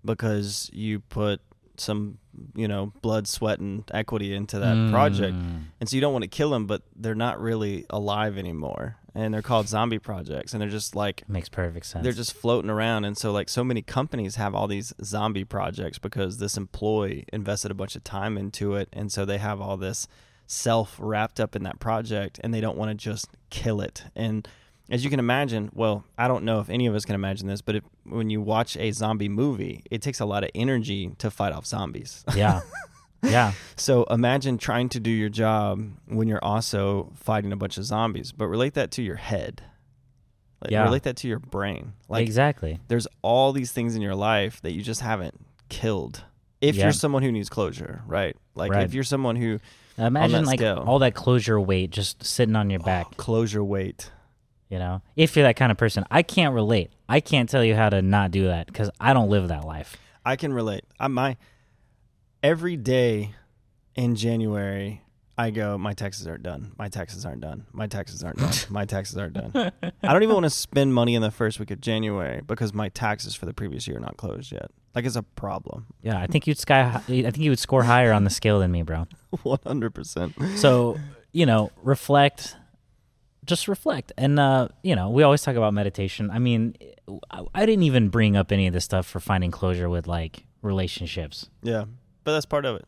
because 0.03 0.69
you 0.73 0.99
put 0.99 1.41
some 1.77 2.17
you 2.55 2.67
know 2.67 2.93
blood, 3.01 3.27
sweat, 3.27 3.59
and 3.59 3.83
equity 3.93 4.33
into 4.33 4.59
that 4.59 4.91
project. 4.91 5.35
Mm. 5.35 5.63
And 5.79 5.89
so 5.89 5.95
you 5.95 6.01
don't 6.01 6.13
want 6.13 6.23
to 6.23 6.29
kill 6.29 6.49
them, 6.49 6.65
but 6.65 6.83
they're 6.95 7.15
not 7.15 7.39
really 7.41 7.85
alive 7.89 8.37
anymore. 8.37 8.97
And 9.13 9.33
they're 9.33 9.41
called 9.41 9.67
zombie 9.67 9.99
projects. 9.99 10.53
And 10.53 10.61
they're 10.61 10.69
just 10.69 10.95
like, 10.95 11.27
Makes 11.27 11.49
perfect 11.49 11.85
sense. 11.85 12.01
they're 12.01 12.13
just 12.13 12.31
floating 12.31 12.69
around. 12.69 13.03
And 13.03 13.17
so, 13.17 13.33
like, 13.33 13.49
so 13.49 13.61
many 13.61 13.81
companies 13.81 14.37
have 14.37 14.55
all 14.55 14.67
these 14.67 14.93
zombie 15.03 15.43
projects 15.43 15.99
because 15.99 16.37
this 16.37 16.55
employee 16.55 17.25
invested 17.33 17.71
a 17.71 17.73
bunch 17.73 17.97
of 17.97 18.05
time 18.05 18.37
into 18.37 18.75
it. 18.75 18.87
And 18.93 19.11
so 19.11 19.25
they 19.25 19.37
have 19.37 19.59
all 19.59 19.75
this 19.75 20.07
self 20.51 20.97
wrapped 20.99 21.39
up 21.39 21.55
in 21.55 21.63
that 21.63 21.79
project 21.79 22.39
and 22.43 22.53
they 22.53 22.59
don't 22.61 22.77
want 22.77 22.89
to 22.91 22.95
just 22.95 23.29
kill 23.49 23.79
it. 23.81 24.03
And 24.15 24.45
as 24.89 25.03
you 25.03 25.09
can 25.09 25.19
imagine, 25.19 25.71
well, 25.73 26.03
I 26.17 26.27
don't 26.27 26.43
know 26.43 26.59
if 26.59 26.69
any 26.69 26.87
of 26.87 26.95
us 26.95 27.05
can 27.05 27.15
imagine 27.15 27.47
this, 27.47 27.61
but 27.61 27.75
if, 27.77 27.83
when 28.03 28.29
you 28.29 28.41
watch 28.41 28.75
a 28.75 28.91
zombie 28.91 29.29
movie, 29.29 29.81
it 29.89 30.01
takes 30.01 30.19
a 30.19 30.25
lot 30.25 30.43
of 30.43 30.49
energy 30.53 31.11
to 31.19 31.31
fight 31.31 31.53
off 31.53 31.65
zombies. 31.65 32.25
yeah, 32.35 32.61
yeah. 33.23 33.53
So 33.77 34.03
imagine 34.05 34.57
trying 34.57 34.89
to 34.89 34.99
do 34.99 35.09
your 35.09 35.29
job 35.29 35.83
when 36.07 36.27
you're 36.27 36.43
also 36.43 37.13
fighting 37.15 37.53
a 37.53 37.55
bunch 37.55 37.77
of 37.77 37.85
zombies, 37.85 38.33
but 38.33 38.47
relate 38.47 38.73
that 38.73 38.91
to 38.91 39.01
your 39.01 39.15
head. 39.15 39.63
Like, 40.61 40.71
Yeah. 40.71 40.83
Relate 40.83 41.03
that 41.03 41.15
to 41.17 41.27
your 41.29 41.39
brain. 41.39 41.93
Like 42.09 42.23
exactly. 42.23 42.79
there's 42.89 43.07
all 43.21 43.53
these 43.53 43.71
things 43.71 43.95
in 43.95 44.01
your 44.01 44.15
life 44.15 44.61
that 44.63 44.73
you 44.73 44.81
just 44.81 44.99
haven't 45.01 45.39
killed. 45.69 46.25
If 46.59 46.75
Yeah. 46.75 46.83
you're 46.83 46.93
someone 46.93 47.23
who 47.23 47.31
needs 47.31 47.47
closure, 47.49 48.01
right? 48.05 48.35
Like 48.53 48.71
Right. 48.71 48.83
if 48.83 48.93
you're 48.93 49.03
someone 49.05 49.37
who 49.37 49.59
Imagine 49.97 50.45
like 50.45 50.59
scale. 50.59 50.83
all 50.85 50.99
that 50.99 51.15
closure 51.15 51.59
weight 51.59 51.91
just 51.91 52.23
sitting 52.23 52.55
on 52.55 52.69
your 52.69 52.81
oh, 52.81 52.85
back. 52.85 53.17
closure 53.17 53.63
weight. 53.63 54.11
You 54.69 54.79
know, 54.79 55.01
if 55.17 55.35
you're 55.35 55.43
that 55.43 55.57
kind 55.57 55.71
of 55.71 55.77
person, 55.77 56.05
I 56.09 56.23
can't 56.23 56.55
relate. 56.55 56.91
I 57.09 57.19
can't 57.19 57.49
tell 57.49 57.63
you 57.63 57.75
how 57.75 57.89
to 57.89 58.01
not 58.01 58.31
do 58.31 58.45
that 58.45 58.67
because 58.67 58.89
I 59.01 59.13
don't 59.13 59.29
live 59.29 59.49
that 59.49 59.65
life. 59.65 59.97
I 60.25 60.37
can 60.37 60.53
relate. 60.53 60.85
I 60.99 61.07
my 61.07 61.35
every 62.41 62.77
day 62.77 63.35
in 63.95 64.15
January 64.15 65.01
I 65.37 65.49
go, 65.49 65.77
my 65.77 65.93
taxes 65.93 66.27
aren't 66.27 66.43
done. 66.43 66.73
My 66.77 66.87
taxes 66.87 67.25
aren't 67.25 67.41
done. 67.41 67.65
My 67.71 67.87
taxes 67.87 68.23
aren't 68.23 68.37
done. 68.37 68.53
My 68.69 68.85
taxes 68.85 69.17
aren't 69.17 69.33
done. 69.33 69.71
I 70.03 70.13
don't 70.13 70.21
even 70.21 70.35
want 70.35 70.43
to 70.43 70.51
spend 70.51 70.93
money 70.93 71.15
in 71.15 71.21
the 71.21 71.31
first 71.31 71.59
week 71.59 71.71
of 71.71 71.81
January 71.81 72.41
because 72.45 72.73
my 72.73 72.89
taxes 72.89 73.33
for 73.33 73.45
the 73.45 73.53
previous 73.53 73.87
year 73.87 73.97
are 73.97 74.01
not 74.01 74.17
closed 74.17 74.51
yet. 74.51 74.69
Like 74.93 75.05
it's 75.05 75.15
a 75.15 75.23
problem. 75.23 75.87
Yeah, 76.01 76.19
I 76.19 76.27
think 76.27 76.47
you'd 76.47 76.57
sky. 76.57 76.81
I 76.95 76.99
think 76.99 77.37
you 77.37 77.49
would 77.51 77.59
score 77.59 77.83
higher 77.83 78.11
on 78.11 78.23
the 78.23 78.29
scale 78.29 78.59
than 78.59 78.71
me, 78.71 78.81
bro. 78.83 79.07
One 79.43 79.59
hundred 79.65 79.93
percent. 79.93 80.33
So 80.57 80.97
you 81.31 81.45
know, 81.45 81.71
reflect. 81.81 82.55
Just 83.43 83.67
reflect, 83.67 84.11
and 84.17 84.39
uh, 84.39 84.67
you 84.83 84.95
know, 84.95 85.09
we 85.09 85.23
always 85.23 85.41
talk 85.41 85.55
about 85.55 85.73
meditation. 85.73 86.29
I 86.29 86.37
mean, 86.37 86.75
I, 87.31 87.43
I 87.55 87.65
didn't 87.65 87.83
even 87.83 88.09
bring 88.09 88.35
up 88.35 88.51
any 88.51 88.67
of 88.67 88.73
this 88.73 88.85
stuff 88.85 89.07
for 89.07 89.19
finding 89.19 89.49
closure 89.49 89.89
with 89.89 90.07
like 90.07 90.43
relationships. 90.61 91.49
Yeah, 91.63 91.85
but 92.23 92.33
that's 92.33 92.45
part 92.45 92.65
of 92.65 92.75
it. 92.75 92.85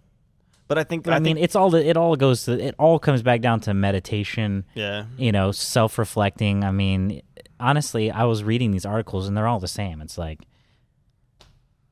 But 0.67 0.77
I 0.77 0.83
think 0.83 1.05
But 1.05 1.13
I, 1.13 1.19
mean, 1.19 1.35
think, 1.35 1.43
it's 1.43 1.55
all 1.55 1.71
the, 1.71 1.83
it 1.85 1.97
all 1.97 2.15
goes 2.15 2.45
to 2.45 2.51
it 2.53 2.75
all 2.77 2.99
comes 2.99 3.23
back 3.23 3.41
down 3.41 3.61
to 3.61 3.73
meditation. 3.73 4.65
yeah, 4.75 5.05
You 5.17 5.31
know, 5.31 5.51
self 5.51 5.97
reflecting. 5.97 6.63
I 6.63 6.71
mean, 6.71 7.21
honestly, 7.59 8.11
I 8.11 8.25
was 8.25 8.43
reading 8.43 8.71
these 8.71 8.85
articles 8.85 9.27
and 9.27 9.35
they're 9.35 9.47
all 9.47 9.59
the 9.59 9.67
same. 9.67 10.01
It's 10.01 10.17
like, 10.19 10.41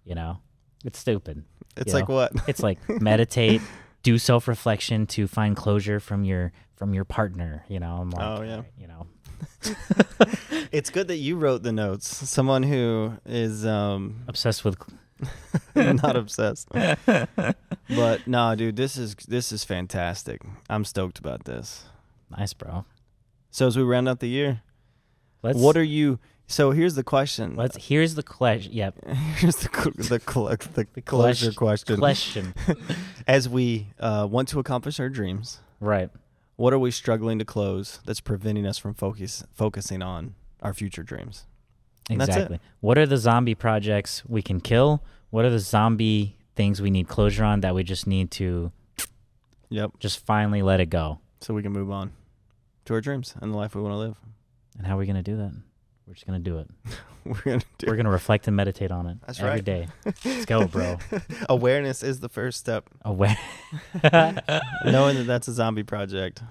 you 0.05 0.15
know, 0.15 0.39
it's 0.85 0.99
stupid. 0.99 1.43
it's 1.77 1.93
like 1.93 2.09
know? 2.09 2.15
what? 2.15 2.31
It's 2.47 2.61
like 2.63 2.77
meditate, 3.01 3.61
do 4.03 4.17
self 4.17 4.47
reflection 4.47 5.07
to 5.07 5.27
find 5.27 5.55
closure 5.55 5.99
from 5.99 6.23
your 6.23 6.51
from 6.75 6.93
your 6.93 7.05
partner. 7.05 7.63
You 7.69 7.79
know, 7.79 7.95
I'm 7.97 8.09
like, 8.09 8.39
Oh, 8.39 8.41
yeah. 8.43 8.61
you 8.77 8.87
know, 8.87 9.07
It's 10.71 10.89
good 10.89 11.07
that 11.09 11.17
you 11.17 11.35
wrote 11.37 11.63
the 11.63 11.71
notes. 11.71 12.07
Someone 12.29 12.63
who 12.63 13.13
is 13.25 13.65
um 13.65 14.23
obsessed 14.27 14.63
with. 14.65 14.77
not 15.75 16.15
obsessed. 16.15 16.67
but 16.71 18.25
no, 18.27 18.55
dude, 18.55 18.75
this 18.75 18.97
is 18.97 19.15
this 19.27 19.51
is 19.51 19.63
fantastic. 19.63 20.41
I'm 20.69 20.83
stoked 20.85 21.19
about 21.19 21.45
this. 21.45 21.85
Nice, 22.35 22.53
bro. 22.53 22.85
So 23.51 23.67
as 23.67 23.77
we 23.77 23.83
round 23.83 24.07
out 24.09 24.19
the 24.19 24.29
year, 24.29 24.61
Let's. 25.43 25.59
what 25.59 25.75
are 25.77 25.83
you? 25.83 26.19
So 26.51 26.71
here's 26.71 26.95
the 26.95 27.03
question. 27.03 27.55
Let's. 27.55 27.77
Here's 27.77 28.15
the 28.15 28.23
question. 28.23 28.73
Yep. 28.73 29.05
here's 29.37 29.55
the 29.55 29.69
cl- 29.69 29.93
the 29.95 30.19
cl- 30.19 30.57
the, 30.73 31.01
closure 31.01 31.53
question. 31.53 31.97
Question. 31.97 32.53
As 33.27 33.47
we 33.47 33.87
uh, 33.99 34.27
want 34.29 34.49
to 34.49 34.59
accomplish 34.59 34.99
our 34.99 35.07
dreams, 35.07 35.59
right. 35.79 36.09
what 36.57 36.73
are 36.73 36.79
we 36.79 36.91
struggling 36.91 37.39
to 37.39 37.45
close 37.45 37.99
that's 38.05 38.19
preventing 38.19 38.65
us 38.65 38.77
from 38.77 38.93
focus 38.93 39.45
focusing 39.53 40.01
on 40.01 40.35
our 40.61 40.73
future 40.73 41.03
dreams? 41.03 41.45
And 42.09 42.19
that's 42.19 42.29
it. 42.29 42.33
Exactly. 42.33 42.59
What 42.81 42.97
are 42.97 43.05
the 43.05 43.17
zombie 43.17 43.55
projects 43.55 44.23
we 44.27 44.41
can 44.41 44.59
kill? 44.59 45.01
What 45.29 45.45
are 45.45 45.49
the 45.49 45.59
zombie 45.59 46.35
things 46.57 46.81
we 46.81 46.89
need 46.89 47.07
closure 47.07 47.45
on 47.45 47.61
that 47.61 47.73
we 47.73 47.83
just 47.83 48.05
need 48.07 48.29
to 48.31 48.73
Yep. 49.69 49.99
just 49.99 50.25
finally 50.25 50.61
let 50.61 50.81
it 50.81 50.89
go? 50.89 51.19
So 51.39 51.53
we 51.53 51.63
can 51.63 51.71
move 51.71 51.89
on 51.89 52.11
to 52.85 52.93
our 52.93 52.99
dreams 52.99 53.35
and 53.39 53.53
the 53.53 53.57
life 53.57 53.73
we 53.73 53.81
want 53.81 53.93
to 53.93 53.97
live. 53.97 54.17
And 54.77 54.85
how 54.85 54.95
are 54.95 54.99
we 54.99 55.05
going 55.05 55.15
to 55.15 55.23
do 55.23 55.37
that? 55.37 55.53
We're 56.07 56.13
just 56.15 56.25
going 56.27 56.43
to 56.43 56.49
do 56.49 56.57
it. 56.59 56.67
We're 57.23 57.41
gonna 57.45 57.61
do. 57.77 57.85
We're 57.87 57.95
going 57.95 58.05
to 58.05 58.11
reflect 58.11 58.47
and 58.47 58.55
meditate 58.55 58.91
on 58.91 59.05
it 59.07 59.17
That's 59.27 59.39
every 59.39 59.51
right. 59.51 59.63
day. 59.63 59.87
Let's 60.25 60.45
go, 60.45 60.65
bro. 60.67 60.97
Awareness 61.49 62.01
is 62.03 62.19
the 62.19 62.29
first 62.29 62.59
step. 62.59 62.89
Aware. 63.05 63.37
knowing 64.85 65.17
that 65.17 65.25
that's 65.27 65.47
a 65.47 65.53
zombie 65.53 65.83
project. 65.83 66.41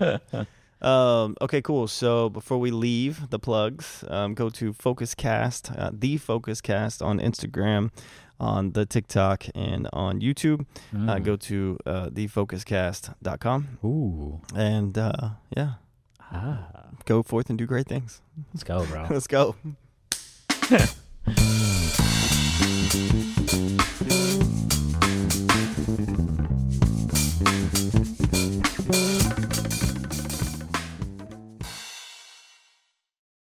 Um, 0.82 1.36
okay, 1.42 1.60
cool. 1.60 1.88
So 1.88 2.30
before 2.30 2.58
we 2.58 2.70
leave 2.70 3.28
the 3.30 3.38
plugs, 3.38 4.04
um, 4.08 4.34
go 4.34 4.48
to 4.50 4.72
Focuscast, 4.72 5.78
uh, 5.78 5.90
the 5.92 6.18
Focuscast 6.18 7.04
on 7.04 7.18
Instagram, 7.20 7.90
on 8.38 8.72
the 8.72 8.86
TikTok, 8.86 9.44
and 9.54 9.88
on 9.92 10.20
YouTube. 10.20 10.60
Uh, 10.94 11.16
Mm. 11.16 11.24
go 11.24 11.36
to 11.36 11.76
uh, 11.84 12.08
thefocuscast.com. 12.10 13.78
Ooh. 13.84 14.40
And 14.54 14.96
uh, 14.96 15.30
yeah, 15.54 15.72
Ah. 16.32 16.68
go 17.04 17.22
forth 17.22 17.50
and 17.50 17.58
do 17.58 17.66
great 17.66 17.86
things. 17.86 18.20
Let's 18.52 18.64
go, 18.64 18.84
bro. 18.86 19.06
Let's 19.10 19.26
go. 19.26 19.56